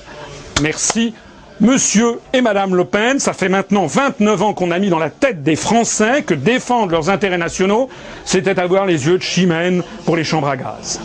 [0.61, 1.13] Merci.
[1.59, 5.11] Monsieur et Madame Le Pen, ça fait maintenant 29 ans qu'on a mis dans la
[5.11, 7.87] tête des Français que défendre leurs intérêts nationaux,
[8.25, 10.99] c'était avoir les yeux de chimène pour les chambres à gaz.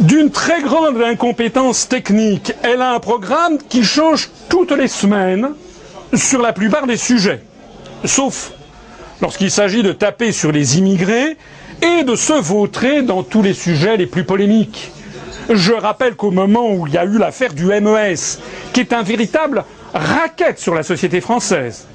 [0.00, 2.52] d'une très grande incompétence technique.
[2.62, 5.50] Elle a un programme qui change toutes les semaines
[6.14, 7.42] sur la plupart des sujets,
[8.04, 8.52] sauf
[9.20, 11.36] lorsqu'il s'agit de taper sur les immigrés
[11.82, 14.92] et de se vautrer dans tous les sujets les plus polémiques.
[15.50, 18.14] Je rappelle qu'au moment où il y a eu l'affaire du MES,
[18.72, 19.64] qui est un véritable
[19.94, 21.86] racket sur la société française,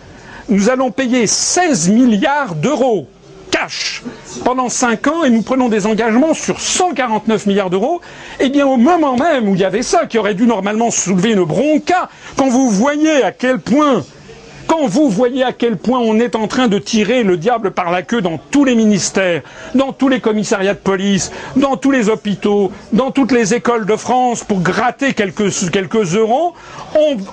[0.50, 3.08] nous allons payer 16 milliards d'euros
[3.52, 4.02] cash
[4.44, 8.02] pendant 5 ans et nous prenons des engagements sur 149 milliards d'euros,
[8.40, 11.32] eh bien au moment même où il y avait ça, qui aurait dû normalement soulever
[11.34, 14.04] une bronca, quand vous voyez à quel point
[14.74, 17.92] quand vous voyez à quel point on est en train de tirer le diable par
[17.92, 19.44] la queue dans tous les ministères,
[19.76, 23.96] dans tous les commissariats de police, dans tous les hôpitaux, dans toutes les écoles de
[23.96, 26.56] France pour gratter quelques, euros,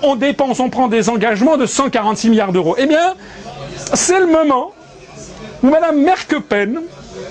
[0.03, 2.75] on, dépense, on prend des engagements de 146 milliards d'euros.
[2.77, 3.15] Eh bien,
[3.95, 4.71] c'est le moment
[5.63, 6.79] où Mme Merkepen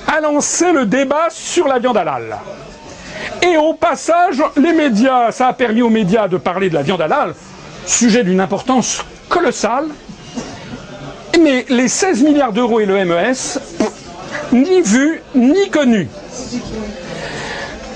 [0.09, 2.37] a lancé le débat sur la viande halal.
[3.43, 7.01] Et au passage, les médias, ça a permis aux médias de parler de la viande
[7.01, 7.33] halal,
[7.87, 9.87] sujet d'une importance colossale.
[11.41, 13.59] Mais les 16 milliards d'euros et le MES,
[14.53, 16.09] ni vu, ni connu.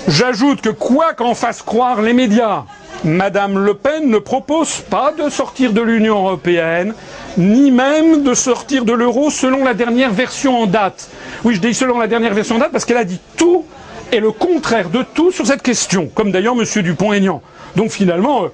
[0.07, 2.63] J'ajoute que quoi qu'en fassent croire les médias,
[3.03, 6.95] Madame Le Pen ne propose pas de sortir de l'Union européenne,
[7.37, 11.09] ni même de sortir de l'euro selon la dernière version en date.
[11.43, 13.65] Oui, je dis selon la dernière version en date parce qu'elle a dit tout
[14.11, 16.81] et le contraire de tout sur cette question, comme d'ailleurs M.
[16.81, 17.41] Dupont-Aignan.
[17.75, 18.45] Donc finalement,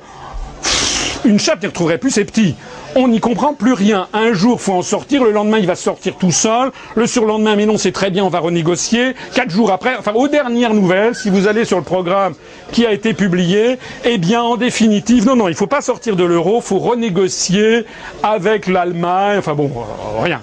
[1.25, 2.55] une chape n'y retrouverait plus ses petits.
[2.95, 4.07] On n'y comprend plus rien.
[4.11, 5.23] Un jour, faut en sortir.
[5.23, 6.71] Le lendemain, il va sortir tout seul.
[6.95, 9.15] Le surlendemain, mais non, c'est très bien, on va renégocier.
[9.33, 12.33] Quatre jours après, enfin, aux dernières nouvelles, si vous allez sur le programme
[12.71, 16.15] qui a été publié, eh bien, en définitive, non, non, il ne faut pas sortir
[16.15, 16.57] de l'euro.
[16.57, 17.85] Il faut renégocier
[18.23, 19.37] avec l'Allemagne.
[19.37, 20.41] Enfin bon, euh, rien.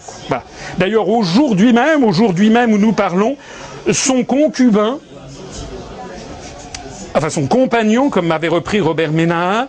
[0.79, 3.37] D'ailleurs, aujourd'hui même, aujourd'hui même où nous parlons,
[3.93, 4.99] son concubin
[7.19, 9.67] enfin son compagnon, comme m'avait repris Robert Ménard,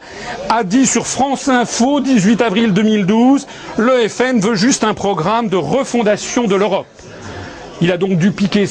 [0.50, 3.48] a dit sur France Info, 18 avril 2012,
[3.78, 6.86] le FN veut juste un programme de refondation de l'Europe.
[7.82, 8.68] Il a donc dû piquer